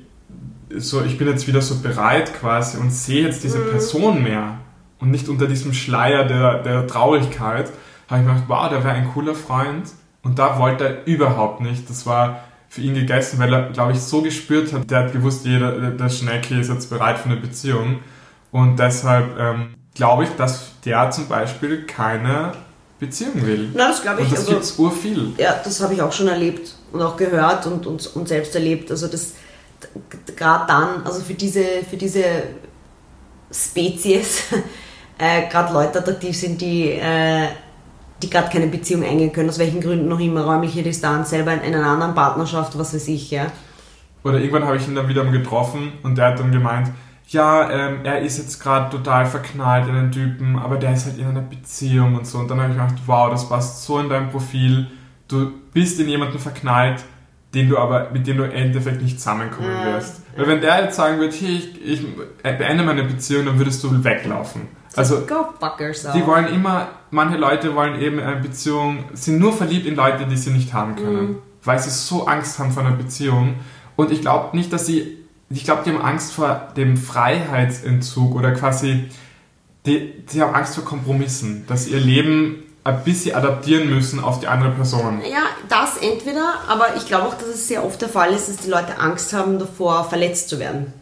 [0.76, 3.70] so, ich bin jetzt wieder so bereit quasi und sehe jetzt diese mhm.
[3.70, 4.58] Person mehr
[4.98, 7.70] und nicht unter diesem Schleier der, der Traurigkeit,
[8.08, 9.90] habe ich mir gedacht, wow, der wäre ein cooler Freund.
[10.22, 11.88] Und da wollte er überhaupt nicht.
[11.88, 15.46] Das war für ihn gegessen, weil er, glaube ich, so gespürt hat, der hat gewusst,
[15.46, 18.00] jeder, der Schnecke ist jetzt bereit für eine Beziehung.
[18.52, 22.52] Und deshalb ähm, glaube ich, dass der zum Beispiel keine
[22.98, 23.70] Beziehung will.
[23.74, 24.26] Na, das glaube ich.
[24.26, 25.32] Und das also, gibt es urviel.
[25.38, 28.90] Ja, das habe ich auch schon erlebt und auch gehört und, und, und selbst erlebt.
[28.90, 29.34] Also das
[30.36, 32.24] gerade dann, also für diese, für diese
[33.50, 34.44] Spezies,
[35.18, 37.48] äh, gerade Leute attraktiv sind, die, äh,
[38.22, 41.60] die gerade keine Beziehung eingehen können, aus welchen Gründen noch immer, räumliche Distanz, selber in,
[41.60, 43.46] in einer anderen Partnerschaft, was weiß ich, ja.
[44.22, 46.90] Oder irgendwann habe ich ihn dann wieder getroffen und der hat dann gemeint,
[47.28, 51.18] ja, ähm, er ist jetzt gerade total verknallt in einen Typen, aber der ist halt
[51.18, 52.38] in einer Beziehung und so.
[52.38, 54.88] Und dann habe ich gedacht, wow, das passt so in dein Profil.
[55.28, 57.04] Du bist in jemanden verknallt,
[57.54, 60.22] den du aber, mit dem du im Endeffekt nicht zusammenkommen ja, wirst.
[60.36, 62.02] Weil wenn der jetzt sagen würde, hey, ich, ich
[62.42, 64.68] beende meine Beziehung, dann würdest du weglaufen.
[64.96, 70.26] Also, die wollen immer, manche Leute wollen eben eine Beziehung, sind nur verliebt in Leute,
[70.26, 71.22] die sie nicht haben können.
[71.22, 71.38] Mhm.
[71.62, 73.54] Weil sie so Angst haben vor einer Beziehung.
[73.96, 78.52] Und ich glaube nicht, dass sie, ich glaube, die haben Angst vor dem Freiheitsentzug oder
[78.52, 79.10] quasi,
[79.86, 84.46] die, die haben Angst vor Kompromissen, dass ihr Leben ein bisschen adaptieren müssen auf die
[84.46, 85.20] andere Person.
[85.30, 88.56] Ja, das entweder, aber ich glaube auch, dass es sehr oft der Fall ist, dass
[88.56, 90.92] die Leute Angst haben davor, verletzt zu werden.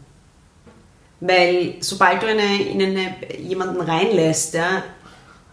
[1.21, 4.83] Weil sobald du eine, in eine, jemanden reinlässt, ja,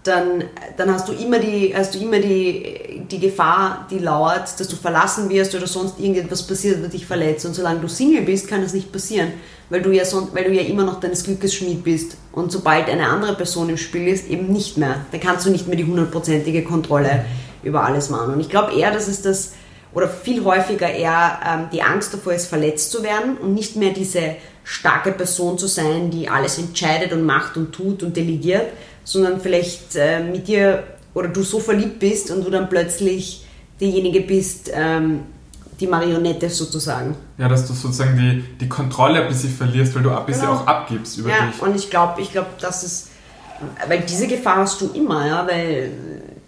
[0.07, 0.45] dann,
[0.77, 4.77] dann hast du immer, die, hast du immer die, die Gefahr, die lauert, dass du
[4.77, 7.47] verlassen wirst oder sonst irgendetwas passiert, das dich verletzt.
[7.47, 9.33] Und solange du Single bist, kann das nicht passieren,
[9.71, 12.17] weil du ja, so, weil du ja immer noch deines Glückes Schmied bist.
[12.33, 15.07] Und sobald eine andere Person im Spiel ist, eben nicht mehr.
[15.11, 17.25] Dann kannst du nicht mehr die hundertprozentige Kontrolle
[17.63, 18.35] über alles machen.
[18.35, 19.53] Und ich glaube eher, dass es das,
[19.93, 23.93] oder viel häufiger eher ähm, die Angst davor ist, verletzt zu werden und nicht mehr
[23.93, 28.67] diese starke Person zu sein, die alles entscheidet und macht und tut und delegiert,
[29.07, 30.83] sondern vielleicht äh, mit dir
[31.15, 33.47] oder du so verliebt bist und du dann plötzlich
[33.81, 35.21] diejenige bist, ähm,
[35.81, 37.15] die Marionette sozusagen.
[37.39, 40.55] Ja, dass du sozusagen die, die Kontrolle ein bisschen verlierst, weil du ein bisschen Genau.
[40.55, 41.63] auch abgibst über Ja, dich.
[41.63, 43.09] und ich glaube, ich glaube, das ist,
[43.89, 45.91] weil diese Gefahr hast du immer, ja, weil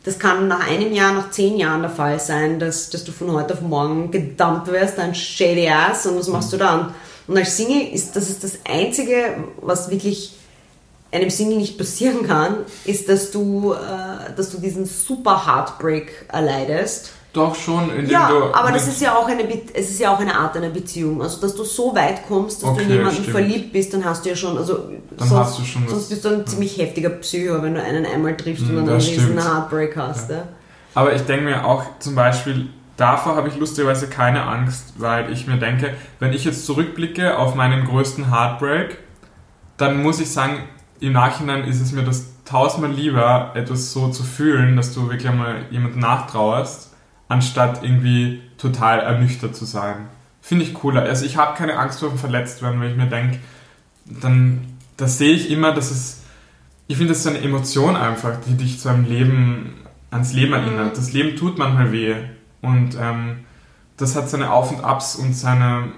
[0.04, 3.30] das kann nach einem Jahr, nach zehn Jahren der Fall sein, dass, dass du von
[3.32, 6.94] heute auf morgen gedumpt wirst, ein shady ass und was machst du dann?
[7.26, 10.34] Und als Single ist das ist das Einzige, was wirklich
[11.12, 17.12] einem Single nicht passieren kann, ist, dass du, äh, dass du diesen super Heartbreak erleidest.
[17.32, 18.54] Doch schon, indem Ja, du.
[18.54, 21.22] aber das ist ja auch eine, Be- es ist ja auch eine Art einer Beziehung.
[21.22, 23.30] Also, dass du so weit kommst, dass Okay, du in jemanden stimmt.
[23.30, 26.24] verliebt bist, dann hast du ja schon, also, Dann sonst, hast du schon sonst bist
[26.24, 29.42] du ein ziemlich heftiger Psycho, wenn du einen einmal triffst und Hm, dann einen riesen.
[29.42, 30.30] Heartbreak hast.
[30.30, 30.48] Ja.
[30.94, 35.46] Aber ich denke mir auch zum Beispiel, davor habe ich lustigerweise keine Angst, weil ich
[35.46, 38.96] mir denke, wenn ich jetzt zurückblicke auf meinen größten Heartbreak,
[39.76, 40.60] dann muss ich sagen,
[41.00, 45.28] im Nachhinein ist es mir das tausendmal lieber, etwas so zu fühlen, dass du wirklich
[45.28, 46.94] einmal jemandem nachtrauerst,
[47.28, 50.08] anstatt irgendwie total ernüchtert zu sein.
[50.40, 51.02] Finde ich cooler.
[51.02, 53.38] Also ich habe keine Angst vor dem Verletztwerden, weil ich mir denke,
[54.06, 54.60] dann
[54.96, 56.18] das sehe ich immer, dass es
[56.88, 59.74] ich finde, das ist so eine Emotion einfach, die dich zu einem Leben,
[60.10, 60.96] ans Leben erinnert.
[60.96, 62.14] Das Leben tut manchmal weh.
[62.62, 63.40] Und ähm,
[63.98, 65.92] das hat seine Auf und Abs und seine,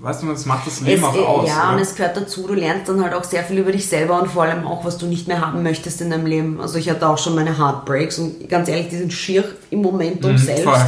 [0.00, 1.48] weißt du, das macht das Leben Es, auch äh, aus.
[1.48, 1.72] ja, oder?
[1.76, 4.28] und es gehört dazu, du lernst dann halt auch sehr viel über dich selber und
[4.30, 6.60] vor allem auch, was du nicht mehr haben möchtest in deinem Leben.
[6.60, 10.32] Also ich hatte auch schon meine Heartbreaks und ganz ehrlich, die sind schier im Momentum
[10.32, 10.64] Mhm, selbst.
[10.64, 10.80] voll.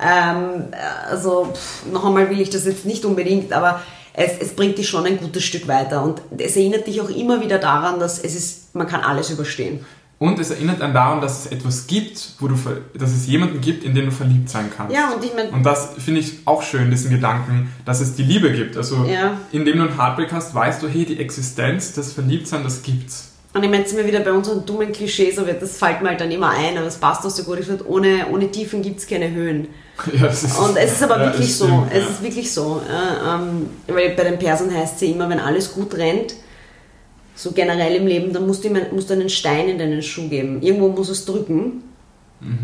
[0.00, 0.64] Ähm,
[1.10, 3.80] also pff, noch einmal will ich das jetzt nicht unbedingt, aber
[4.12, 7.40] es, es bringt dich schon ein gutes Stück weiter und es erinnert dich auch immer
[7.42, 9.84] wieder daran, dass es ist, man kann alles überstehen.
[10.18, 12.54] Und es erinnert einen daran, dass es etwas gibt, wo du,
[12.98, 14.94] dass es jemanden gibt, in den du verliebt sein kannst.
[14.94, 18.22] Ja, und ich meine, Und das finde ich auch schön, diesen Gedanken, dass es die
[18.22, 18.78] Liebe gibt.
[18.78, 19.38] Also, Ja.
[19.52, 23.32] indem du einen Heartbreak hast, weißt du, hey, die Existenz, das Verliebtsein, das gibt's.
[23.52, 26.20] Und ich meine, jetzt sind wieder bei unseren dummen Klischees, aber das fällt mir halt
[26.20, 27.58] dann immer ein, aber es passt auch so gut.
[27.60, 29.68] Ich finde, ohne, ohne Tiefen gibt es keine Höhen.
[30.12, 31.64] Ja, das ist, Und es ist aber ja, wirklich es so.
[31.66, 32.10] stimmt, Es ja.
[32.10, 32.82] ist wirklich so.
[32.86, 36.34] Ja, ähm, weil bei den Persern heißt es ja immer, wenn alles gut rennt,
[37.36, 40.28] so generell im Leben, dann musst du, ihm, musst du einen Stein in deinen Schuh
[40.28, 40.60] geben.
[40.62, 41.84] Irgendwo muss es drücken,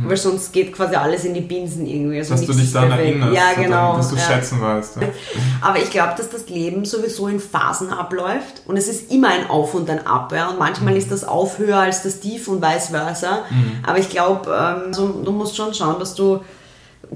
[0.06, 2.18] weil sonst geht quasi alles in die Binsen irgendwie.
[2.18, 2.38] Also Mhm.
[2.38, 3.96] dass du dich ist daran erinnerst, Ja, dann, genau.
[3.96, 4.22] dass du ja.
[4.22, 4.96] schätzen weißt.
[4.96, 5.02] Ja.
[5.62, 9.48] Aber ich glaube, dass das Leben sowieso in Phasen abläuft und es ist immer ein
[9.48, 10.32] Auf und ein Ab.
[10.34, 10.50] Ja?
[10.50, 13.44] Und manchmal ist das Auf höher als das Tief und vice versa.
[13.86, 14.50] Aber ich glaube,
[14.86, 16.40] ähm, so, du musst schon schauen, dass du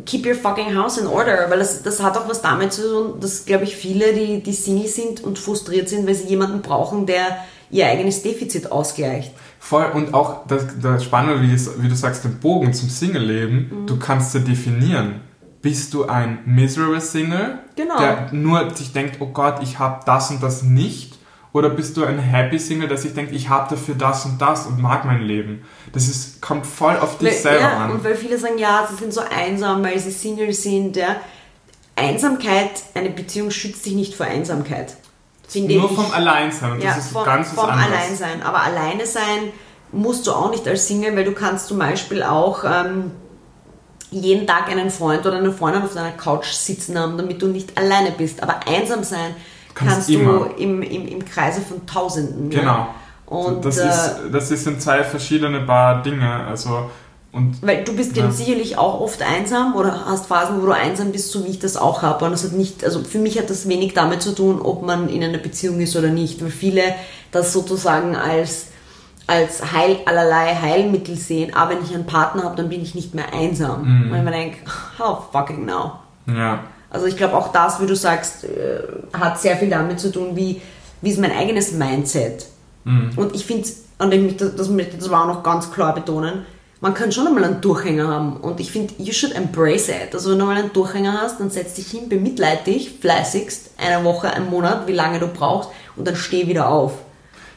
[0.05, 3.21] keep your fucking house in order, weil das, das hat auch was damit zu tun,
[3.21, 7.07] dass, glaube ich, viele, die, die Single sind und frustriert sind, weil sie jemanden brauchen,
[7.07, 7.39] der
[7.71, 9.33] ihr eigenes Defizit ausgleicht.
[9.59, 13.87] Voll, und auch das, das Spannende, wie, wie du sagst, den Bogen zum Single-Leben, Mhm.
[13.87, 15.21] du kannst ja definieren.
[15.63, 17.99] Bist du ein miserable Single, Genau.
[17.99, 21.16] der nur sich denkt, oh Gott, ich habe das und das nicht?
[21.57, 24.67] Oder bist du ein happy Single, der sich denkt, ich habe dafür das und das
[24.67, 25.65] und mag mein Leben?
[25.95, 27.93] Das ist, kommt voll auf dich Weil, selber ja, an.
[27.93, 30.97] Und weil viele sagen, ja, sie sind so einsam, weil sie Single sind.
[30.97, 31.17] Ja.
[31.95, 34.99] Einsamkeit, eine Beziehung schützt dich nicht vor Einsamkeit.
[35.49, 35.97] Finde Nur ich.
[35.97, 36.73] vom Alleinsein.
[36.73, 37.91] Und ja, das ist vom, ganz was vom anderes.
[37.91, 38.43] Alleinsein.
[38.43, 39.51] Aber alleine sein
[39.93, 43.13] musst du auch nicht als Single, weil du kannst zum Beispiel auch ähm,
[44.11, 47.79] jeden Tag einen Freund oder eine Freundin auf deiner Couch sitzen haben, damit du nicht
[47.79, 48.43] alleine bist.
[48.43, 49.35] Aber einsam sein
[49.77, 50.15] Kannst kannst, du
[50.57, 52.49] im, im, im Kreise von Tausenden.
[52.49, 52.65] Genau.
[52.65, 52.95] Ja.
[53.27, 56.47] Und, das, äh, ist, das ist sind zwei verschiedene Paar Dinge.
[56.47, 56.91] Also,
[57.31, 58.25] und Weil du bist Ja.
[58.25, 58.31] ja.
[58.31, 61.77] sicherlich auch oft einsam oder hast Phasen, wo du einsam bist, so wie ich das
[61.77, 62.25] auch habe.
[62.25, 65.11] Und das hat nicht, also für mich hat das wenig damit zu tun, ob man
[65.11, 66.43] in einer Beziehung ist oder nicht.
[66.43, 66.83] Weil viele
[67.33, 68.69] das sozusagen als,
[69.27, 71.55] als Heil, allerlei Heilmittel sehen.
[71.55, 74.07] Aber wenn ich einen Partner habe, dann bin ich nicht mehr einsam.
[74.07, 74.11] Mhm.
[74.11, 74.59] Weil man denkt,
[74.99, 75.99] how fucking now?
[76.27, 76.61] ja.
[76.91, 78.81] Also ich glaube auch das, wie du sagst, äh,
[79.19, 80.61] hat sehr viel damit zu tun, wie,
[81.03, 82.47] wie ist mein eigenes Mindset.
[82.85, 83.11] Mhm.
[83.17, 83.69] Und ich finde,
[83.99, 86.45] und ich möchte, das, möchte- das war auch noch ganz klar betonen,
[86.81, 88.37] man kann schon einmal einen Durchhänger haben.
[88.37, 90.15] Und ich finde, you should embrace it.
[90.15, 94.05] Also wenn du mal einen Durchhänger hast, dann setz dich hin, bemitleid dich, fleißigst, eine
[94.05, 96.93] Woche, einen Monat, wie lange du brauchst, und dann steh wieder auf.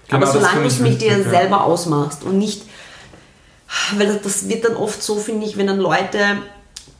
[0.07, 1.29] Genau, Aber das solange du es ich mit dir ja.
[1.29, 2.63] selber ausmachst und nicht,
[3.97, 6.19] weil das wird dann oft so, finde ich, wenn dann Leute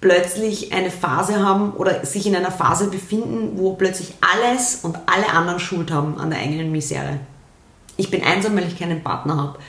[0.02, 5.30] plötzlich eine Phase haben oder sich in einer Phase befinden, wo plötzlich alles und alle
[5.30, 7.20] anderen Schuld haben an der eigenen Misere.
[7.98, 9.60] Ich bin einsam, weil ich keinen Partner habe.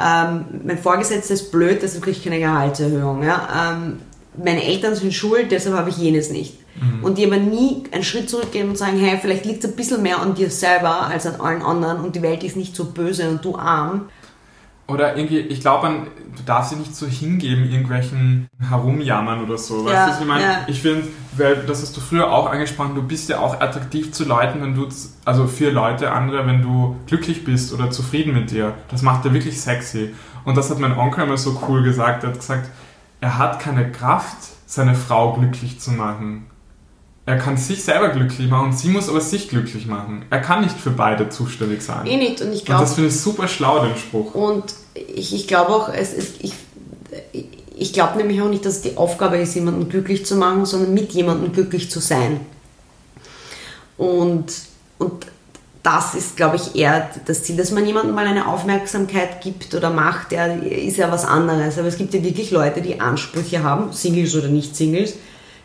[0.00, 3.22] Ähm, mein Vorgesetzter ist blöd, deshalb kriege ich keine Gehaltserhöhung.
[3.22, 3.72] Ja?
[3.72, 4.00] Ähm,
[4.36, 6.54] meine Eltern sind schuld, deshalb habe ich jenes nicht.
[7.02, 10.00] Und die aber nie einen Schritt zurückgehen und sagen, hey, vielleicht liegt es ein bisschen
[10.00, 13.28] mehr an dir selber als an allen anderen und die Welt ist nicht so böse
[13.28, 14.08] und du arm.
[14.88, 19.84] Oder irgendwie, ich glaube, du darfst dich nicht so hingeben, irgendwelchen herumjammern oder so.
[19.84, 20.42] Weißt Ja, du, was ich meine?
[20.42, 20.64] ja.
[20.66, 24.24] Ich finde, weil das hast du früher auch angesprochen, du bist ja auch attraktiv zu
[24.24, 24.88] Leuten, wenn du,
[25.26, 28.74] also für Leute, andere, wenn du glücklich bist oder zufrieden mit dir.
[28.90, 30.14] Das macht dir wirklich sexy.
[30.44, 32.24] Und das hat mein Onkel immer so cool gesagt.
[32.24, 32.70] Er hat gesagt,
[33.20, 36.46] er hat keine Kraft, seine Frau glücklich zu machen.
[37.28, 40.24] Er kann sich selber glücklich machen und sie muss aber sich glücklich machen.
[40.30, 42.06] Er kann nicht für beide zuständig sein.
[42.06, 42.40] Eh nicht.
[42.40, 44.34] Und ich glaube, das finde ich super schlau, den Spruch.
[44.34, 44.64] Und
[44.94, 46.54] ich, ich glaube auch, es ist, ich,
[47.76, 50.94] ich glaube nämlich auch nicht, dass es die Aufgabe ist, jemanden glücklich zu machen, sondern
[50.94, 52.40] mit jemandem glücklich zu sein.
[53.98, 54.46] Und,
[54.96, 55.26] und
[55.82, 59.90] das ist, glaube ich, eher das Ziel, dass man jemandem mal eine Aufmerksamkeit gibt oder
[59.90, 61.78] macht, der ist ja was anderes.
[61.78, 65.12] Aber es gibt ja wirklich Leute, die Ansprüche haben, Singles oder nicht Singles,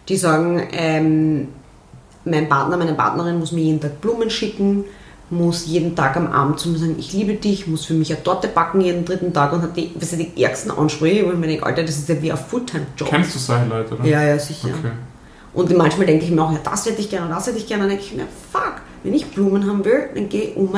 [0.10, 1.48] die sagen, ähm,
[2.26, 4.86] mein Partner, meine Partnerin muss mir jeden Tag Blumen schicken,
[5.30, 8.24] muss jeden Tag am Abend zu mir sagen, ich liebe dich, muss für mich eine
[8.24, 11.48] Torte backen jeden dritten Tag und hat die, was die ärgsten Ansprüche, wo ich mir
[11.48, 13.10] denke, Alter, das ist ja wie ein Fulltime-Job.
[13.10, 14.06] Kennst du solche Leute, oder?
[14.06, 14.70] Ja, ja, sicher.
[14.70, 14.92] Okay.
[15.54, 17.84] Und manchmal denke ich mir auch, ja, das hätte ich gerne, das hätte ich gerne.
[17.84, 20.70] Dann denke ich mir, fuck, wenn ich Blumen haben will, dann gehe ich um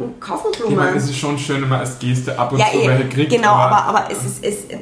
[0.00, 0.76] und kaufe Ich Blumen.
[0.76, 3.08] meine, es ist schon schön, wenn man als Geste ab und ja, zu eh, welche
[3.08, 3.30] kriegt.
[3.32, 4.78] genau, aber, aber es ist es, äh,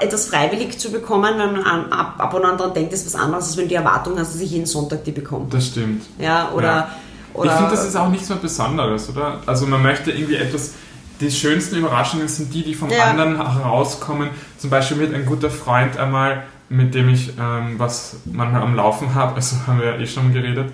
[0.00, 3.14] etwas freiwillig zu bekommen, wenn man an, ab, ab und an dran denkt, ist was
[3.20, 5.46] anderes, als wenn du die Erwartung hast, dass ich jeden Sonntag die bekomme.
[5.50, 6.02] Das stimmt.
[6.18, 6.66] Ja, oder.
[6.66, 6.90] Ja.
[7.34, 9.40] oder ich finde, das ist auch nichts mehr Besonderes, oder?
[9.46, 10.74] Also man möchte irgendwie etwas.
[11.20, 13.06] Die schönsten Überraschungen sind die, die vom Ja.
[13.10, 14.30] anderen herauskommen.
[14.56, 19.14] Zum Beispiel mit ein guter Freund einmal, mit dem ich ähm, was manchmal am Laufen
[19.14, 20.70] habe, also haben wir ja eh schon geredet,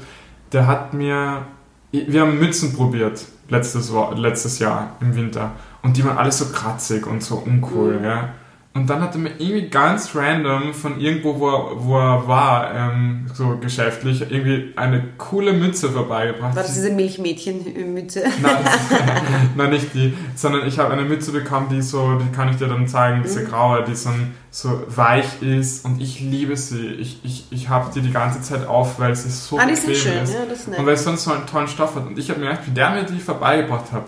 [0.53, 1.43] der hat mir.
[1.93, 7.07] Wir haben Mützen probiert letztes, letztes Jahr im Winter und die waren alle so kratzig
[7.07, 8.05] und so uncool, Mhm.
[8.05, 8.29] ja.
[8.77, 12.75] Und dann hat er mir irgendwie ganz random von irgendwo, wo er, wo er war,
[12.75, 16.57] ähm, so geschäftlich, irgendwie eine coole Mütze vorbeigebracht.
[16.57, 18.25] war das diese Milchmädchenmütze?
[18.43, 18.57] Nein,
[19.57, 22.67] nein, nicht die, sondern ich habe eine Mütze bekommen, die so, die kann ich dir
[22.67, 23.49] dann zeigen, diese Mhm.
[23.49, 24.11] graue, die so,
[24.51, 26.87] so weich ist und ich liebe sie.
[26.95, 29.87] Ich, ich, ich habe die die ganze Zeit auf, weil sie so Ah, die sind
[29.93, 30.35] bequem schön, ist.
[30.35, 30.79] ja, das ist nett.
[30.81, 32.07] Und weil es sonst so einen tollen Stoff hat.
[32.09, 34.03] Und ich habe mir gedacht, wie der mir die vorbeigebracht hat,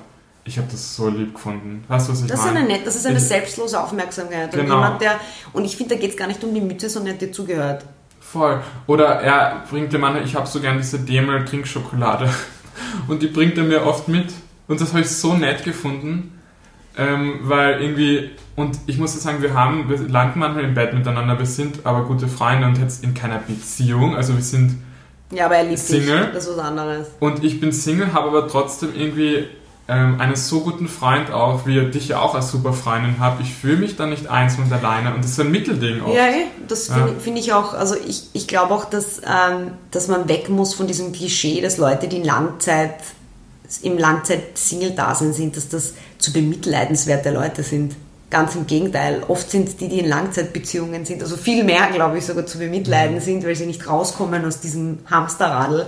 [0.46, 1.84] ich habe das so lieb gefunden.
[1.88, 2.60] Weißt du, was ich Das ist meine?
[2.60, 4.52] eine nett, das ist eine Ich- selbstlose Aufmerksamkeit.
[4.54, 4.74] Und Genau.
[4.76, 5.18] jemand, der,
[5.52, 7.84] und ich finde, da geht es gar nicht um die Mütze, sondern der dir zugehört.
[8.20, 8.60] Voll.
[8.86, 12.28] Oder er bringt dir manchmal, ich habe so gern diese Demel Trinkschokolade.
[13.08, 14.32] Und die bringt er mir oft mit.
[14.68, 16.32] Und das habe ich so nett gefunden.
[16.98, 21.38] Ähm, weil irgendwie, und ich muss sagen, wir haben, wir landen manchmal im Bett miteinander,
[21.38, 24.16] wir sind aber gute Freunde und jetzt in keiner Beziehung.
[24.16, 24.78] Also wir sind,
[25.30, 26.20] Ja, aber er liebt Single?
[26.24, 26.32] dich.
[26.32, 27.08] Das ist was anderes.
[27.20, 29.46] und ich bin Single, habe aber trotzdem irgendwie
[29.88, 33.38] ähm, einen so guten Freund auch, wie dich ja auch als super Freundin hat.
[33.40, 35.14] Ich fühle mich dann nicht einsam und alleine.
[35.14, 36.12] Und das ist ein Mittelding auch.
[36.12, 36.94] Ja, eh, das Ja.
[36.94, 40.74] finde find ich auch, also ich, ich glaube auch, dass, ähm, dass man weg muss
[40.74, 42.94] von diesem Klischee, dass Leute, die in Langzeit,
[43.82, 47.94] im Langzeit-Single-Dasein sind, dass das zu bemitleidenswerte Leute sind.
[48.28, 49.22] Ganz im Gegenteil.
[49.28, 53.20] Oft sind die, die in Langzeitbeziehungen sind, also viel mehr, glaube ich, sogar zu bemitleiden
[53.20, 55.86] sind, weil sie nicht rauskommen aus diesem Hamsterradl.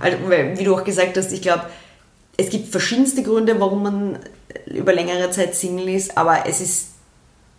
[0.00, 1.62] Also, weil, wie du auch gesagt hast, ich glaube,
[2.38, 4.18] es gibt verschiedenste Gründe, warum man
[4.66, 6.88] über längere Zeit Single ist, aber es ist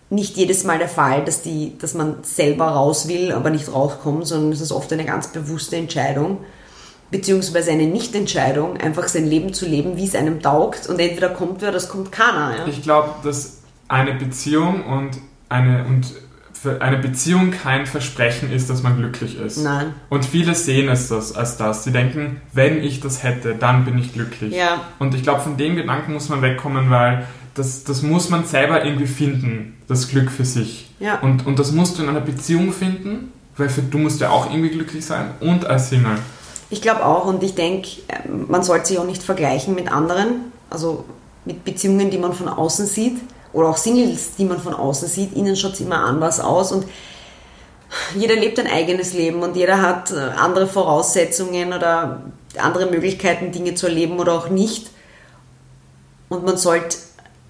[0.09, 4.25] nicht jedes Mal der Fall, dass, die, dass man selber raus will, aber nicht rauskommt,
[4.25, 6.39] sondern es ist oft eine ganz bewusste Entscheidung,
[7.11, 11.61] beziehungsweise eine Nichtentscheidung, einfach sein Leben zu leben, wie es einem taugt und entweder kommt
[11.61, 12.57] wer, das kommt keiner.
[12.57, 12.65] Ja?
[12.65, 13.57] Ich glaube, dass
[13.89, 15.11] eine Beziehung und
[15.49, 16.13] eine und
[16.79, 19.57] eine Beziehung kein Versprechen ist, dass man glücklich ist.
[19.57, 19.93] Nein.
[20.09, 21.83] Und viele sehen es das als das.
[21.83, 24.53] Sie denken, wenn ich das hätte, dann bin ich glücklich.
[24.53, 24.81] Ja.
[24.99, 28.83] Und ich glaube, von dem Gedanken muss man wegkommen, weil das, das muss man selber
[28.83, 30.89] irgendwie finden, das Glück für sich.
[30.99, 31.19] Ja.
[31.19, 34.49] Und, und das musst du in einer Beziehung finden, weil für, du musst ja auch
[34.49, 36.17] irgendwie glücklich sein und als Single.
[36.69, 37.89] Ich glaube auch und ich denke,
[38.47, 41.05] man sollte sich auch nicht vergleichen mit anderen, also
[41.45, 43.17] mit Beziehungen, die man von außen sieht
[43.53, 45.35] oder auch Singles, die man von außen sieht.
[45.35, 46.85] Ihnen schaut es immer anders aus und
[48.15, 52.21] jeder lebt ein eigenes Leben und jeder hat äh, andere Voraussetzungen oder
[52.57, 54.91] andere Möglichkeiten, Dinge zu erleben oder auch nicht.
[56.29, 56.97] Und man sollte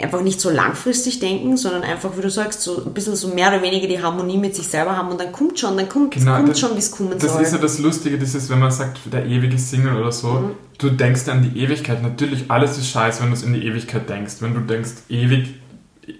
[0.02, 3.50] einfach nicht so langfristig denken, sondern einfach, wie du sagst, so ein bisschen so mehr
[3.50, 6.38] oder weniger die Harmonie mit sich selber haben und dann kommt schon, dann kommt, Genau,
[6.38, 7.42] kommt das- schon, wie es kommen Das soll.
[7.42, 10.52] ist ja das Lustige, dieses, wenn man sagt, der ewige Single oder so, Mhm.
[10.78, 12.02] du denkst an die Ewigkeit.
[12.02, 14.36] Natürlich, alles ist scheiße, wenn du es in die Ewigkeit denkst.
[14.40, 15.59] Wenn du denkst, ewig,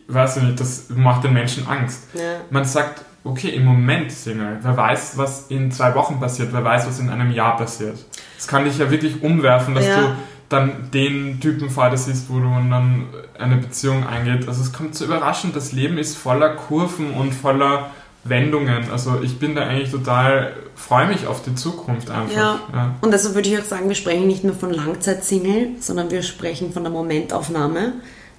[0.08, 2.04] weiß ich nicht, das macht den Menschen Angst.
[2.14, 2.22] Ja.
[2.50, 4.58] Man sagt, okay, im Moment Single.
[4.62, 7.98] Wer weiß, was in zwei Wochen passiert, wer weiß, was in einem Jahr passiert.
[8.38, 9.98] Das kann dich ja wirklich umwerfen, dass Ja.
[10.02, 10.16] du
[10.48, 13.06] dann den Typen vor dir siehst, wo du dann
[13.38, 14.48] eine Beziehung eingeht.
[14.48, 17.92] Also es kommt so überraschend, das Leben ist voller Kurven und voller
[18.24, 18.90] Wendungen.
[18.92, 22.36] Also ich bin da eigentlich total, freue mich auf die Zukunft einfach.
[22.36, 22.60] Ja.
[22.74, 22.96] Ja.
[23.02, 26.74] Und deshalb würde ich auch sagen, wir sprechen nicht mehr von Langzeitsingle, sondern wir sprechen
[26.74, 27.94] von der Momentaufnahme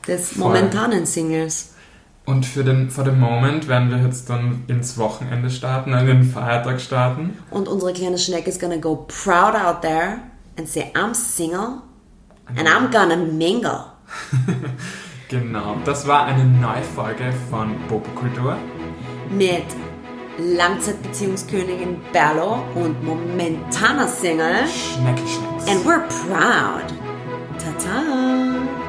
[0.07, 0.49] des Voll.
[0.49, 1.75] momentanen Singles.
[2.27, 6.23] Und für den, for the moment werden wir jetzt dann ins Wochenende starten, an den
[6.23, 7.39] Feiertag starten.
[7.51, 10.19] Und unsere kleine Schnecke is gonna go proud out there
[10.59, 11.83] and say, I'm single
[12.57, 13.87] and I'm gonna mingle.
[15.29, 18.57] Genau, das war eine neue Folge von Popokultur.
[19.31, 19.63] Mit
[20.39, 24.67] Langzeitbeziehungskönigin Berlo und momentaner Single.
[24.67, 25.69] Schnecki Schnecks.
[25.69, 26.93] And we're proud.
[27.61, 28.80] Tata.